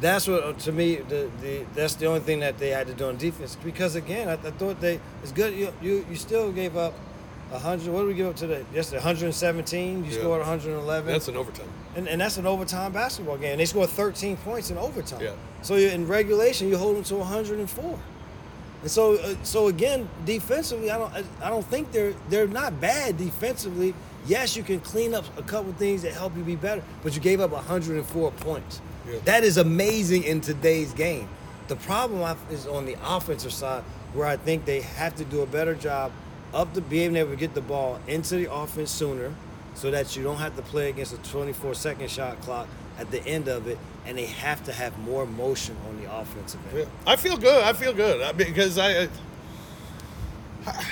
That's 0.01 0.29
what 0.29 0.45
uh, 0.45 0.53
to 0.53 0.73
me 0.73 0.97
the, 0.97 1.29
the 1.41 1.65
that's 1.75 1.95
the 1.97 2.07
only 2.07 2.21
thing 2.21 2.41
that 2.41 2.59
they 2.59 2.69
had 2.71 2.87
to 2.87 2.95
do 2.95 3.09
on 3.09 3.17
defense. 3.17 3.57
Because 3.65 3.97
again, 3.97 4.29
I, 4.29 4.35
I 4.35 4.51
thought 4.53 4.81
they 4.81 5.01
it's 5.23 5.33
good. 5.33 5.55
You, 5.55 5.73
you 5.83 6.07
you 6.09 6.17
still 6.17 6.53
gave 6.53 6.77
up 6.77 6.95
hundred. 7.59 7.93
What 7.93 8.01
did 8.01 8.09
we 8.09 8.15
give 8.15 8.27
up 8.29 8.37
today? 8.37 8.65
Yesterday, 8.75 8.99
117. 8.99 10.05
You 10.05 10.11
Yeah. 10.11 10.19
scored 10.19 10.41
111. 10.41 11.13
That's 11.13 11.29
an 11.29 11.37
overtime. 11.37 11.69
And, 11.97 12.09
and 12.09 12.21
that's 12.21 12.37
an 12.37 12.47
overtime 12.47 12.93
basketball 12.93 13.37
game. 13.37 13.59
They 13.59 13.65
scored 13.67 13.91
13 13.91 14.37
points 14.39 14.71
in 14.71 14.79
overtime. 14.79 15.21
Yeah. 15.23 15.31
So 15.63 15.75
in 15.77 16.07
regulation, 16.09 16.69
you 16.69 16.77
hold 16.77 16.97
them 16.97 17.05
to 17.05 17.17
104. 17.17 17.99
And 18.83 18.91
so, 18.91 19.15
uh, 19.15 19.35
so 19.45 19.69
again, 19.69 20.09
defensively, 20.27 20.91
I 20.91 20.99
don't, 20.99 21.13
I, 21.15 21.25
I 21.43 21.49
don't 21.49 21.65
think 21.65 21.91
they're 21.93 22.13
they're 22.29 22.47
not 22.47 22.81
bad 22.81 23.17
defensively. 23.17 23.95
Yes, 24.27 24.57
you 24.57 24.63
can 24.63 24.81
clean 24.81 25.15
up 25.15 25.25
a 25.39 25.43
couple 25.43 25.73
things 25.75 26.03
that 26.03 26.13
help 26.13 26.37
you 26.37 26.43
be 26.43 26.57
better, 26.57 26.83
but 27.03 27.15
you 27.15 27.21
gave 27.21 27.41
up 27.41 27.51
104 27.51 28.31
points. 28.33 28.81
Yeah. 29.11 29.19
That 29.25 29.45
is 29.45 29.57
amazing 29.59 30.25
in 30.25 30.41
today's 30.41 30.93
game. 30.93 31.29
The 31.69 31.77
problem 31.77 32.37
is 32.51 32.67
on 32.67 32.85
the 32.85 32.97
offensive 33.03 33.53
side, 33.53 33.83
where 34.13 34.27
I 34.27 34.37
think 34.37 34.65
they 34.67 34.81
have 34.83 35.15
to 35.17 35.25
do 35.25 35.41
a 35.43 35.47
better 35.47 35.75
job 35.75 36.13
of 36.55 36.73
the 36.75 36.81
being 36.81 37.17
able 37.17 37.31
to 37.31 37.37
get 37.37 37.53
the 37.55 37.61
ball 37.61 38.01
into 38.07 38.37
the 38.37 38.51
offense 38.53 38.91
sooner, 38.91 39.35
so 39.75 39.91
that 39.91 40.17
you 40.17 40.23
don't 40.23 40.37
have 40.39 40.57
to 40.57 40.63
play 40.63 40.89
against 40.89 41.13
a 41.13 41.19
24 41.19 41.75
second 41.75 42.09
shot 42.11 42.41
clock 42.41 42.69
at 42.99 43.11
the 43.11 43.23
end 43.27 43.49
of 43.49 43.67
it, 43.67 43.77
and 44.07 44.17
they 44.17 44.27
have 44.27 44.63
to 44.65 44.73
have 44.73 44.97
more 45.01 45.27
motion 45.27 45.77
on 45.89 46.01
the 46.01 46.11
offensive 46.15 46.61
end. 46.75 46.89
I 47.07 47.17
feel 47.17 47.37
good. 47.37 47.63
I 47.65 47.73
feel 47.73 47.93
good 47.93 48.23
I- 48.23 48.33
because 48.33 48.79
I, 48.79 49.09
I, 50.67 50.85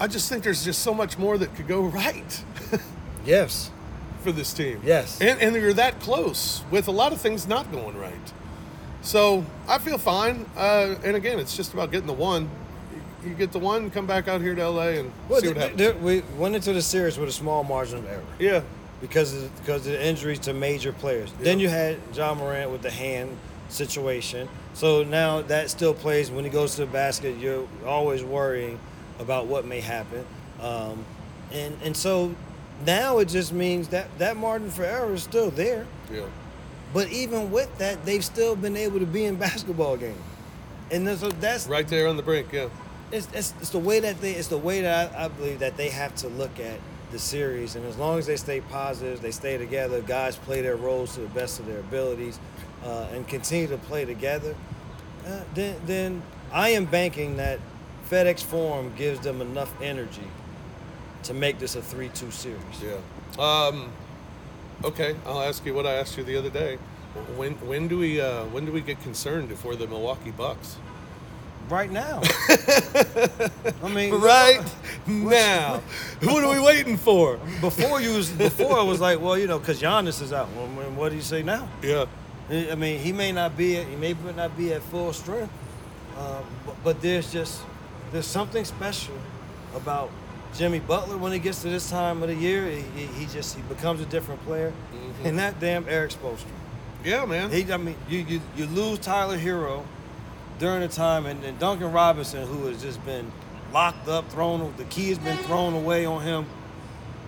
I 0.00 0.06
just 0.06 0.28
think 0.28 0.44
there's 0.44 0.64
just 0.64 0.80
so 0.82 0.92
much 0.94 1.18
more 1.18 1.38
that 1.38 1.54
could 1.54 1.68
go 1.68 1.82
right 1.82 2.44
Yes. 3.26 3.70
for 4.22 4.32
this 4.32 4.52
team. 4.52 4.80
Yes. 4.84 5.20
And 5.20 5.40
and 5.40 5.54
you're 5.56 5.72
that 5.74 6.00
close 6.00 6.62
with 6.70 6.88
a 6.88 6.92
lot 6.92 7.12
of 7.12 7.20
things 7.20 7.46
not 7.46 7.70
going 7.72 7.96
right. 7.98 8.32
So 9.02 9.44
I 9.68 9.78
feel 9.78 9.98
fine. 9.98 10.46
Uh, 10.56 10.96
and 11.04 11.16
again, 11.16 11.38
it's 11.38 11.56
just 11.56 11.72
about 11.74 11.92
getting 11.92 12.06
the 12.06 12.12
one. 12.12 12.48
You 13.26 13.34
get 13.34 13.50
the 13.52 13.58
one, 13.58 13.90
come 13.90 14.06
back 14.06 14.28
out 14.28 14.40
here 14.40 14.54
to 14.54 14.68
LA 14.68 14.88
and 15.00 15.12
Well, 15.28 15.40
see 15.40 15.48
what 15.48 15.56
happens. 15.56 16.00
we 16.00 16.20
went 16.38 16.54
into 16.54 16.72
the 16.72 16.82
series 16.82 17.18
with 17.18 17.28
a 17.28 17.32
small 17.32 17.64
margin 17.64 17.98
of 17.98 18.06
error. 18.06 18.22
yeah. 18.38 18.62
because 19.00 19.34
of, 19.34 19.54
because 19.60 19.86
of 19.86 19.92
the 19.92 20.06
injuries 20.06 20.38
to 20.40 20.54
major 20.54 20.92
players. 20.92 21.32
Then 21.40 21.58
you 21.58 21.68
had 21.68 21.98
John 22.14 22.38
Morant 22.38 22.70
with 22.70 22.82
the 22.82 22.90
hand 22.90 23.36
situation. 23.68 24.48
So 24.74 25.02
now 25.02 25.42
that 25.42 25.70
still 25.70 25.92
plays 25.92 26.30
when 26.30 26.44
he 26.44 26.50
goes 26.50 26.76
to 26.76 26.82
the 26.82 26.86
basket. 26.86 27.36
You're 27.38 27.66
always 27.84 28.22
worrying 28.22 28.78
about 29.18 29.46
what 29.46 29.64
may 29.66 29.80
happen, 29.80 30.24
um, 30.60 31.04
and 31.50 31.76
and 31.82 31.96
so 31.96 32.34
now 32.84 33.18
it 33.18 33.28
just 33.28 33.52
means 33.52 33.88
that 33.88 34.06
that 34.18 34.36
margin 34.36 34.70
for 34.70 34.84
error 34.84 35.14
is 35.14 35.22
still 35.22 35.50
there. 35.50 35.86
Yeah. 36.12 36.26
But 36.94 37.08
even 37.08 37.50
with 37.50 37.76
that, 37.78 38.04
they've 38.04 38.24
still 38.24 38.54
been 38.54 38.76
able 38.76 39.00
to 39.00 39.06
be 39.06 39.24
in 39.24 39.36
basketball 39.36 39.96
games, 39.96 40.20
and 40.90 41.08
so 41.18 41.30
that's 41.30 41.66
Right 41.66 41.88
there 41.88 42.06
on 42.08 42.16
the 42.16 42.22
brink. 42.22 42.52
Yeah. 42.52 42.68
It's, 43.12 43.28
it's, 43.32 43.54
it's 43.60 43.70
the 43.70 43.78
way 43.78 44.00
that 44.00 44.20
they 44.20 44.32
it's 44.32 44.48
the 44.48 44.58
way 44.58 44.80
that 44.80 45.14
I, 45.14 45.24
I 45.24 45.28
believe 45.28 45.60
that 45.60 45.76
they 45.76 45.90
have 45.90 46.14
to 46.16 46.28
look 46.28 46.58
at 46.58 46.78
the 47.12 47.18
series 47.18 47.76
and 47.76 47.86
as 47.86 47.96
long 47.96 48.18
as 48.18 48.26
they 48.26 48.36
stay 48.36 48.60
positive 48.60 49.22
they 49.22 49.30
stay 49.30 49.56
together 49.56 50.00
guys 50.00 50.36
play 50.36 50.60
their 50.60 50.76
roles 50.76 51.14
to 51.14 51.20
the 51.20 51.28
best 51.28 51.60
of 51.60 51.66
their 51.66 51.80
abilities 51.80 52.38
uh, 52.84 53.08
and 53.12 53.26
continue 53.28 53.68
to 53.68 53.78
play 53.78 54.04
together 54.04 54.54
uh, 55.26 55.40
then 55.54 55.76
then 55.86 56.22
I 56.52 56.70
am 56.70 56.86
banking 56.86 57.36
that 57.36 57.60
FedEx 58.10 58.42
Forum 58.42 58.92
gives 58.96 59.20
them 59.20 59.40
enough 59.40 59.72
energy 59.80 60.28
to 61.24 61.34
make 61.34 61.58
this 61.58 61.74
a 61.76 61.80
3-2 61.80 62.32
series 62.32 62.60
Yeah. 62.82 62.98
Um, 63.38 63.92
okay, 64.84 65.16
I'll 65.26 65.42
ask 65.42 65.64
you 65.66 65.74
what 65.74 65.86
I 65.86 65.94
asked 65.94 66.16
you 66.16 66.24
the 66.24 66.36
other 66.36 66.50
day. 66.50 66.78
When 67.36 67.52
when 67.66 67.88
do 67.88 67.98
we 67.98 68.20
uh, 68.20 68.44
when 68.46 68.66
do 68.66 68.72
we 68.72 68.82
get 68.82 69.00
concerned 69.02 69.50
if 69.50 69.64
we're 69.64 69.74
the 69.74 69.86
Milwaukee 69.86 70.30
Bucks? 70.30 70.76
Right 71.68 71.90
now 71.90 72.20
I 73.82 73.88
mean 73.92 74.14
Right 74.14 74.60
now. 75.06 75.82
what 76.22 76.44
are 76.44 76.50
we 76.52 76.60
waiting 76.60 76.96
for? 76.96 77.38
before 77.60 78.00
you 78.00 78.14
was 78.14 78.30
before 78.30 78.78
I 78.78 78.82
was 78.82 79.00
like 79.00 79.20
well 79.20 79.36
you 79.36 79.46
know 79.46 79.58
because 79.58 79.80
Giannis 79.82 80.22
is 80.22 80.32
out 80.32 80.48
well, 80.56 80.66
what 80.90 81.10
do 81.10 81.16
you 81.16 81.22
say 81.22 81.42
now 81.42 81.68
Yeah. 81.82 82.06
I 82.48 82.76
mean, 82.76 83.00
he 83.00 83.12
may 83.12 83.32
not 83.32 83.56
be 83.56 83.76
at, 83.76 83.86
he 83.88 83.96
may 83.96 84.14
not 84.36 84.56
be 84.56 84.72
at 84.72 84.80
full 84.84 85.12
strength, 85.12 85.50
um, 86.16 86.44
but, 86.64 86.76
but 86.84 87.02
there's 87.02 87.32
just 87.32 87.60
there's 88.12 88.24
something 88.26 88.64
special 88.64 89.16
about 89.74 90.10
Jimmy 90.54 90.78
Butler 90.78 91.16
when 91.18 91.32
he 91.32 91.40
gets 91.40 91.62
to 91.62 91.68
this 91.68 91.90
time 91.90 92.22
of 92.22 92.28
the 92.28 92.36
year. 92.36 92.70
He, 92.70 92.82
he, 92.94 93.06
he 93.06 93.26
just 93.26 93.56
he 93.56 93.62
becomes 93.62 94.00
a 94.00 94.06
different 94.06 94.44
player, 94.44 94.72
and 95.24 95.36
that 95.40 95.58
damn 95.58 95.88
Erik 95.88 96.12
Spoelstra. 96.12 96.46
Yeah, 97.04 97.24
man. 97.24 97.50
He, 97.50 97.72
I 97.72 97.76
mean, 97.78 97.96
you, 98.08 98.20
you 98.20 98.40
you 98.56 98.66
lose 98.66 99.00
Tyler 99.00 99.36
Herro 99.38 99.82
during 100.58 100.80
the 100.80 100.88
time, 100.88 101.26
and, 101.26 101.42
and 101.44 101.58
Duncan 101.58 101.92
Robinson, 101.92 102.46
who 102.46 102.66
has 102.66 102.80
just 102.80 103.04
been 103.04 103.30
locked 103.72 104.08
up, 104.08 104.28
thrown 104.30 104.72
the 104.76 104.84
key 104.84 105.08
has 105.08 105.18
been 105.18 105.36
thrown 105.38 105.74
away 105.74 106.04
on 106.04 106.22
him. 106.22 106.46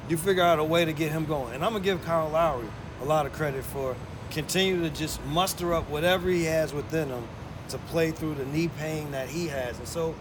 You 0.08 0.16
figure 0.16 0.42
out 0.42 0.58
a 0.58 0.64
way 0.64 0.84
to 0.84 0.92
get 0.92 1.12
him 1.12 1.26
going, 1.26 1.54
and 1.54 1.64
I'm 1.64 1.72
gonna 1.72 1.84
give 1.84 2.02
Kyle 2.04 2.28
Lowry 2.28 2.66
a 3.02 3.04
lot 3.04 3.26
of 3.26 3.32
credit 3.32 3.64
for 3.64 3.94
continuing 4.30 4.82
to 4.82 4.90
just 4.90 5.24
muster 5.26 5.74
up 5.74 5.88
whatever 5.90 6.28
he 6.28 6.44
has 6.44 6.72
within 6.72 7.08
him 7.08 7.24
to 7.68 7.78
play 7.78 8.10
through 8.10 8.34
the 8.34 8.46
knee 8.46 8.68
pain 8.78 9.10
that 9.10 9.28
he 9.28 9.48
has. 9.48 9.78
And 9.78 9.86
so 9.86 10.14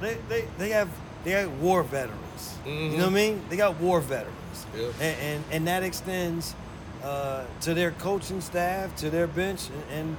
they, 0.00 0.16
they, 0.28 0.44
they 0.58 0.70
have 0.70 0.88
they 1.24 1.30
have 1.32 1.52
war 1.60 1.82
veterans. 1.82 2.58
You 2.66 2.90
know 2.90 2.96
what 3.04 3.06
I 3.06 3.10
mean? 3.10 3.42
They 3.48 3.56
got 3.56 3.76
war 3.80 4.00
veterans. 4.00 4.66
Yeah. 4.76 4.86
And, 5.00 5.20
and 5.20 5.44
and 5.52 5.68
that 5.68 5.82
extends 5.82 6.54
uh, 7.02 7.44
to 7.62 7.74
their 7.74 7.92
coaching 7.92 8.40
staff, 8.40 8.94
to 8.96 9.10
their 9.10 9.26
bench, 9.26 9.68
and, 9.68 10.00
and 10.00 10.16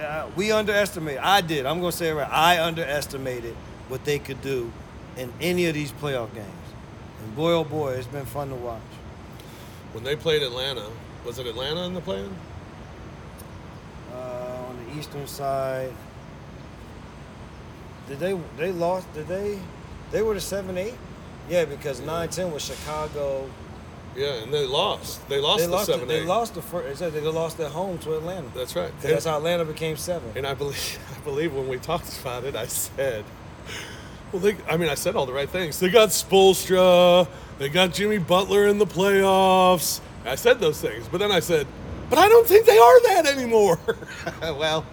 uh, 0.00 0.28
we 0.36 0.52
underestimated. 0.52 1.20
I 1.22 1.40
did. 1.40 1.66
I'm 1.66 1.80
gonna 1.80 1.92
say 1.92 2.08
it 2.08 2.14
right. 2.14 2.30
I 2.30 2.62
underestimated 2.62 3.54
what 3.88 4.04
they 4.04 4.18
could 4.18 4.42
do 4.42 4.72
in 5.16 5.32
any 5.40 5.66
of 5.66 5.74
these 5.74 5.92
playoff 5.92 6.34
games. 6.34 6.50
And 7.22 7.36
boy, 7.36 7.52
oh 7.52 7.64
boy, 7.64 7.92
it's 7.92 8.06
been 8.06 8.26
fun 8.26 8.50
to 8.50 8.54
watch. 8.54 8.80
When 9.92 10.04
they 10.04 10.16
played 10.16 10.42
Atlanta, 10.42 10.88
was 11.24 11.38
it 11.38 11.46
Atlanta 11.46 11.84
in 11.84 11.94
the 11.94 12.00
play-in? 12.00 12.34
Uh, 14.12 14.66
on 14.68 14.84
the 14.84 14.98
eastern 14.98 15.26
side, 15.26 15.92
did 18.08 18.18
they 18.18 18.38
they 18.56 18.72
lost? 18.72 19.12
Did 19.14 19.28
they? 19.28 19.58
They 20.10 20.22
were 20.22 20.34
the 20.34 20.40
seven 20.40 20.76
eight. 20.78 20.94
Yeah, 21.48 21.64
because 21.64 22.00
nine 22.00 22.28
ten 22.28 22.52
was 22.52 22.64
Chicago. 22.64 23.48
Yeah, 24.16 24.42
and 24.42 24.52
they 24.52 24.66
lost. 24.66 25.28
They 25.28 25.38
lost 25.40 25.60
They 25.60 25.66
the 25.66 25.72
lost. 25.72 25.86
seven 25.86 26.08
they 26.08 26.20
eight. 26.20 26.26
lost 26.26 26.54
the 26.54 26.62
first. 26.62 27.00
They 27.00 27.20
lost 27.20 27.60
at 27.60 27.70
home 27.70 27.98
to 27.98 28.16
Atlanta. 28.16 28.48
That's 28.54 28.74
right. 28.74 28.90
'Cause 29.02 29.10
that's 29.10 29.24
how 29.26 29.36
Atlanta 29.36 29.64
became 29.64 29.96
seven. 29.96 30.30
And 30.34 30.46
I 30.46 30.54
believe, 30.54 30.98
I 31.16 31.20
believe 31.24 31.52
when 31.54 31.68
we 31.68 31.78
talked 31.78 32.18
about 32.20 32.44
it, 32.44 32.56
I 32.56 32.66
said, 32.66 33.24
well, 34.32 34.40
they, 34.40 34.56
I 34.68 34.76
mean, 34.76 34.88
I 34.88 34.94
said 34.94 35.16
all 35.16 35.26
the 35.26 35.32
right 35.32 35.48
things. 35.48 35.78
They 35.80 35.90
got 35.90 36.08
Spoelstra, 36.10 37.28
they 37.58 37.68
got 37.68 37.92
Jimmy 37.92 38.18
Butler 38.18 38.66
in 38.66 38.78
the 38.78 38.86
playoffs. 38.86 40.00
I 40.24 40.34
said 40.34 40.58
those 40.60 40.80
things, 40.80 41.06
but 41.08 41.18
then 41.18 41.30
I 41.30 41.40
said, 41.40 41.66
but 42.10 42.18
I 42.18 42.28
don't 42.28 42.46
think 42.46 42.66
they 42.66 42.78
are 42.78 43.00
that 43.14 43.26
anymore. 43.26 43.78
well, 44.42 44.84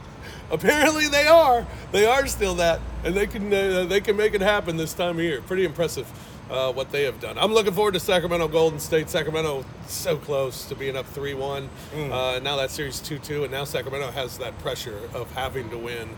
apparently 0.52 1.08
they 1.08 1.28
are. 1.28 1.66
They 1.92 2.06
are 2.06 2.28
still 2.28 2.56
that, 2.56 2.82
and 3.04 3.16
they 3.16 3.28
can 3.28 3.52
uh, 3.54 3.86
they 3.86 4.02
can 4.02 4.16
make 4.18 4.34
it 4.34 4.42
happen 4.42 4.78
this 4.78 4.94
time 4.94 5.18
of 5.18 5.24
year. 5.24 5.42
Pretty 5.42 5.64
impressive. 5.66 6.08
Uh, 6.54 6.72
what 6.72 6.92
they 6.92 7.04
have 7.04 7.20
done. 7.20 7.36
I'm 7.39 7.52
looking 7.52 7.74
forward 7.74 7.96
to 7.96 8.00
Sacramento 8.00 8.48
Golden 8.48 8.80
State. 8.80 9.10
Sacramento 9.10 9.66
so 9.88 10.18
close 10.18 10.66
to 10.66 10.76
being 10.76 10.96
up 10.96 11.08
3 11.08 11.34
1. 11.34 11.70
Uh, 11.96 12.39
now 12.44 12.56
that 12.58 12.70
series 12.70 13.00
2 13.00 13.18
2, 13.18 13.44
and 13.44 13.52
now 13.52 13.63
Sacramento 13.63 14.12
has 14.12 14.38
that 14.38 14.56
pressure 14.60 15.00
of 15.16 15.32
having 15.34 15.72
to 15.72 15.78
win 15.80 16.10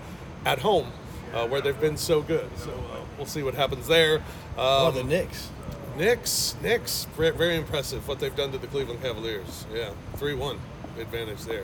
at 0.46 0.60
home 0.60 0.92
uh, 1.34 1.48
where 1.48 1.62
they've 1.62 1.80
been 1.80 1.96
so 1.96 2.22
good. 2.22 2.50
So 2.58 2.72
uh, 2.72 3.00
we'll 3.18 3.26
see 3.28 3.44
what 3.44 3.54
happens 3.54 3.88
there. 3.88 4.22
oh, 4.58 4.88
Um, 4.90 4.96
the 4.96 5.04
Knicks. 5.06 5.50
Knicks, 5.98 6.56
Knicks, 6.62 7.08
very, 7.16 7.32
very 7.32 7.56
impressive 7.56 8.06
what 8.06 8.20
they've 8.20 8.36
done 8.36 8.52
to 8.52 8.58
the 8.58 8.68
Cleveland 8.68 9.02
Cavaliers. 9.02 9.66
Yeah, 9.74 9.92
3 10.18 10.34
1 10.34 10.60
advantage 11.00 11.44
there. 11.46 11.64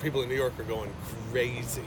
People 0.00 0.22
in 0.22 0.28
New 0.28 0.36
York 0.36 0.52
are 0.60 0.62
going 0.64 0.92
crazy. 1.32 1.82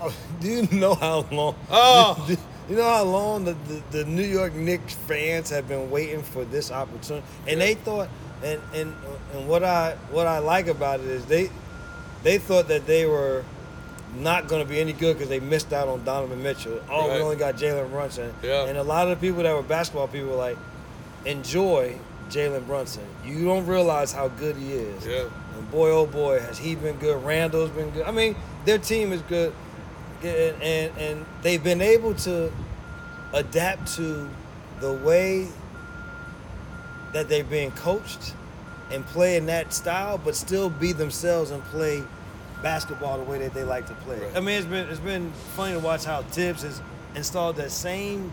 Oh, 0.00 0.14
do 0.40 0.46
you 0.48 0.68
know 0.70 0.94
how 0.94 1.26
long? 1.32 1.56
Oh. 1.68 2.36
you 2.68 2.76
know 2.76 2.82
how 2.88 3.04
long 3.04 3.44
the, 3.44 3.52
the, 3.68 3.82
the 3.90 4.04
New 4.04 4.22
York 4.24 4.54
Knicks 4.54 4.94
fans 4.94 5.50
have 5.50 5.68
been 5.68 5.90
waiting 5.90 6.22
for 6.22 6.44
this 6.44 6.70
opportunity? 6.72 7.26
And 7.46 7.60
they 7.60 7.74
thought, 7.74 8.08
and, 8.42 8.60
and 8.74 8.94
and 9.32 9.48
what 9.48 9.62
I 9.64 9.96
what 10.10 10.26
I 10.26 10.38
like 10.38 10.66
about 10.68 11.00
it 11.00 11.06
is 11.06 11.24
they 11.26 11.50
they 12.22 12.38
thought 12.38 12.68
that 12.68 12.86
they 12.86 13.06
were 13.06 13.44
not 14.16 14.46
going 14.48 14.62
to 14.64 14.68
be 14.68 14.80
any 14.80 14.92
good 14.92 15.14
because 15.16 15.28
they 15.28 15.40
missed 15.40 15.72
out 15.72 15.88
on 15.88 16.04
Donovan 16.04 16.42
Mitchell. 16.42 16.80
Oh, 16.88 17.08
Right. 17.08 17.16
we 17.16 17.22
only 17.22 17.36
got 17.36 17.56
Jalen 17.56 17.90
Brunson. 17.90 18.32
Yeah. 18.42 18.64
And 18.66 18.78
a 18.78 18.82
lot 18.82 19.08
of 19.10 19.20
the 19.20 19.26
people 19.26 19.42
that 19.42 19.52
were 19.54 19.62
basketball 19.62 20.06
people 20.06 20.28
were 20.30 20.36
like, 20.36 20.56
enjoy 21.24 21.96
Jalen 22.30 22.66
Brunson. 22.66 23.04
You 23.24 23.44
don't 23.44 23.66
realize 23.66 24.12
how 24.12 24.28
good 24.28 24.56
he 24.56 24.72
is. 24.72 25.06
Yeah. 25.06 25.24
And 25.56 25.70
boy, 25.70 25.90
oh 25.90 26.06
boy, 26.06 26.40
has 26.40 26.58
he 26.58 26.74
been 26.74 26.96
good. 26.96 27.22
Randle's 27.24 27.70
been 27.70 27.90
good. 27.90 28.04
I 28.06 28.10
mean, 28.10 28.36
their 28.64 28.78
team 28.78 29.12
is 29.12 29.20
good, 29.22 29.52
and 30.24 30.62
and, 30.62 30.98
and 30.98 31.26
they've 31.42 31.62
been 31.62 31.80
able 31.80 32.14
to 32.14 32.52
adapt 33.32 33.94
to 33.96 34.28
the 34.80 34.92
way 34.92 35.48
that 37.12 37.28
they're 37.28 37.44
being 37.44 37.70
coached 37.72 38.34
and 38.90 39.04
play 39.06 39.36
in 39.36 39.46
that 39.46 39.72
style, 39.72 40.18
but 40.18 40.34
still 40.34 40.68
be 40.68 40.92
themselves 40.92 41.50
and 41.50 41.62
play 41.64 42.02
basketball 42.62 43.18
the 43.18 43.24
way 43.24 43.38
that 43.38 43.54
they 43.54 43.64
like 43.64 43.86
to 43.86 43.94
play. 43.94 44.18
Right. 44.18 44.36
I 44.36 44.40
mean, 44.40 44.58
it's 44.58 44.66
been 44.66 44.88
it's 44.88 45.00
been 45.00 45.32
funny 45.54 45.74
to 45.74 45.80
watch 45.80 46.04
how 46.04 46.22
Thibs 46.22 46.62
has 46.62 46.80
installed 47.14 47.56
that 47.56 47.70
same 47.70 48.32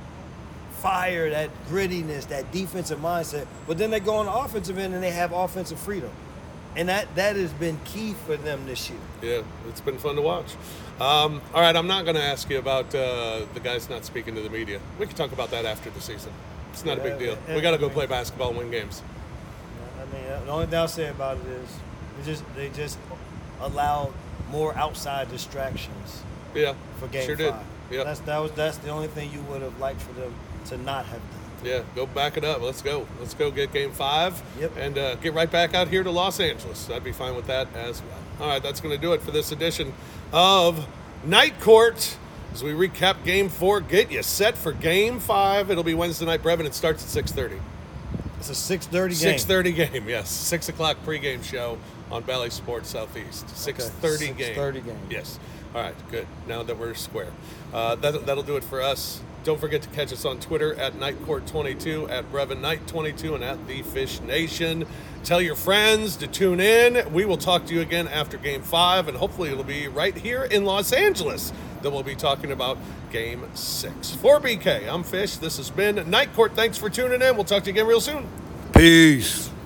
fire, 0.81 1.29
that 1.29 1.49
grittiness, 1.67 2.27
that 2.29 2.51
defensive 2.51 2.99
mindset. 2.99 3.45
But 3.67 3.77
then 3.77 3.91
they 3.91 3.99
go 3.99 4.15
on 4.15 4.25
the 4.25 4.33
offensive 4.33 4.77
end 4.77 4.93
and 4.93 5.03
they 5.03 5.11
have 5.11 5.31
offensive 5.31 5.79
freedom, 5.79 6.09
and 6.75 6.89
that 6.89 7.13
that 7.15 7.35
has 7.35 7.51
been 7.53 7.79
key 7.85 8.13
for 8.25 8.37
them 8.37 8.65
this 8.65 8.89
year. 8.89 8.99
Yeah, 9.21 9.41
it's 9.69 9.81
been 9.81 9.97
fun 9.97 10.15
to 10.15 10.21
watch. 10.21 10.53
Um, 10.99 11.41
all 11.53 11.61
right, 11.61 11.75
I'm 11.75 11.87
not 11.87 12.03
going 12.05 12.15
to 12.15 12.23
ask 12.23 12.49
you 12.49 12.59
about 12.59 12.93
uh, 12.93 13.41
the 13.53 13.59
guys 13.59 13.89
not 13.89 14.05
speaking 14.05 14.35
to 14.35 14.41
the 14.41 14.49
media. 14.49 14.79
We 14.99 15.07
can 15.07 15.15
talk 15.15 15.31
about 15.31 15.49
that 15.51 15.65
after 15.65 15.89
the 15.89 15.99
season. 16.01 16.31
It's 16.73 16.85
not 16.85 16.99
a 16.99 17.01
big 17.01 17.17
deal. 17.17 17.37
yeah, 17.47 17.55
We 17.55 17.61
got 17.61 17.71
to 17.71 17.77
I 17.77 17.79
go 17.79 17.87
mean- 17.87 17.95
play 17.95 18.05
basketball 18.05 18.49
and 18.49 18.57
win 18.59 18.71
games. 18.71 19.01
I 19.99 20.05
mean, 20.13 20.45
the 20.45 20.51
only 20.51 20.67
thing 20.67 20.77
I'll 20.77 20.87
say 20.87 21.07
about 21.09 21.37
it 21.37 21.47
is 21.47 21.69
they 22.19 22.25
just 22.31 22.43
they 22.55 22.69
just 22.69 22.97
allowed 23.59 24.13
more 24.49 24.75
outside 24.75 25.29
distractions 25.31 26.21
Yeah, 26.53 26.73
for 26.99 27.07
game 27.07 27.25
sure 27.25 27.37
five. 27.37 27.53
did. 27.89 27.97
Yeah, 27.97 28.03
That's 28.05 28.19
that 28.21 28.37
was 28.37 28.51
that's 28.51 28.77
the 28.77 28.89
only 28.89 29.07
thing 29.07 29.31
you 29.33 29.41
would 29.49 29.61
have 29.61 29.77
liked 29.79 30.01
for 30.01 30.13
them 30.13 30.33
to 30.67 30.77
not 30.77 31.05
have 31.05 31.19
done. 31.31 31.40
Yeah. 31.63 31.83
Go 31.95 32.05
back 32.05 32.37
it 32.37 32.43
up. 32.43 32.61
Let's 32.61 32.81
go. 32.81 33.07
Let's 33.19 33.33
go 33.33 33.51
get 33.51 33.71
game 33.71 33.91
five. 33.91 34.41
Yep. 34.59 34.71
And 34.77 34.97
uh, 34.97 35.15
get 35.15 35.33
right 35.33 35.49
back 35.49 35.73
out 35.73 35.87
here 35.87 36.03
to 36.03 36.11
Los 36.11 36.39
Angeles. 36.39 36.89
I'd 36.89 37.03
be 37.03 37.11
fine 37.11 37.35
with 37.35 37.47
that 37.47 37.67
as 37.75 38.01
well. 38.01 38.17
All 38.41 38.47
right, 38.47 38.63
that's 38.63 38.81
going 38.81 38.95
to 38.95 39.01
do 39.01 39.13
it 39.13 39.21
for 39.21 39.31
this 39.31 39.51
edition 39.51 39.93
of 40.33 40.87
Night 41.25 41.59
Court. 41.59 42.17
As 42.53 42.63
we 42.63 42.71
recap 42.73 43.23
Game 43.23 43.47
Four, 43.47 43.79
get 43.79 44.11
you 44.11 44.21
set 44.23 44.57
for 44.57 44.73
Game 44.73 45.19
Five. 45.19 45.71
It'll 45.71 45.83
be 45.83 45.93
Wednesday 45.93 46.25
night, 46.25 46.43
Brevin. 46.43 46.65
It 46.65 46.73
starts 46.73 47.01
at 47.03 47.09
six 47.09 47.31
thirty. 47.31 47.59
It's 48.39 48.49
a 48.49 48.55
six 48.55 48.87
thirty 48.87 49.13
game. 49.13 49.21
Six 49.21 49.45
thirty 49.45 49.71
game, 49.71 50.09
yes. 50.09 50.29
Six 50.29 50.67
o'clock 50.67 50.97
pregame 51.05 51.43
show 51.43 51.77
on 52.11 52.23
Bally 52.23 52.49
Sports 52.49 52.89
Southeast. 52.89 53.47
Six 53.55 53.89
thirty 53.89 54.33
game. 54.33 54.55
6:30 54.55 54.85
game. 54.85 54.99
Yes. 55.09 55.39
All 55.73 55.81
right. 55.81 55.95
Good. 56.09 56.27
Now 56.47 56.63
that 56.63 56.77
we're 56.77 56.93
square, 56.95 57.31
uh, 57.73 57.95
that, 57.95 58.25
that'll 58.25 58.43
do 58.43 58.57
it 58.57 58.63
for 58.63 58.81
us. 58.81 59.21
Don't 59.43 59.59
forget 59.59 59.81
to 59.81 59.89
catch 59.89 60.13
us 60.13 60.23
on 60.23 60.39
Twitter 60.39 60.75
at 60.75 60.93
Nightcourt22, 60.93 62.11
at 62.11 62.31
Brevin 62.31 62.61
Knight22, 62.61 63.35
and 63.35 63.43
at 63.43 63.67
The 63.67 63.81
Fish 63.81 64.21
Nation. 64.21 64.85
Tell 65.23 65.41
your 65.41 65.55
friends 65.55 66.15
to 66.17 66.27
tune 66.27 66.59
in. 66.59 67.11
We 67.11 67.25
will 67.25 67.37
talk 67.37 67.65
to 67.65 67.73
you 67.73 67.81
again 67.81 68.07
after 68.07 68.37
Game 68.37 68.61
Five, 68.61 69.07
and 69.07 69.17
hopefully 69.17 69.49
it'll 69.49 69.63
be 69.63 69.87
right 69.87 70.15
here 70.15 70.43
in 70.43 70.63
Los 70.63 70.93
Angeles 70.93 71.51
that 71.81 71.89
we'll 71.89 72.03
be 72.03 72.15
talking 72.15 72.51
about 72.51 72.77
Game 73.11 73.43
Six. 73.55 74.11
For 74.11 74.39
BK, 74.39 74.87
I'm 74.87 75.03
Fish. 75.03 75.37
This 75.37 75.57
has 75.57 75.69
been 75.69 76.09
Night 76.09 76.33
Court. 76.33 76.53
Thanks 76.55 76.77
for 76.77 76.89
tuning 76.89 77.21
in. 77.21 77.35
We'll 77.35 77.43
talk 77.43 77.63
to 77.63 77.69
you 77.69 77.73
again 77.73 77.87
real 77.87 78.01
soon. 78.01 78.27
Peace. 78.73 79.51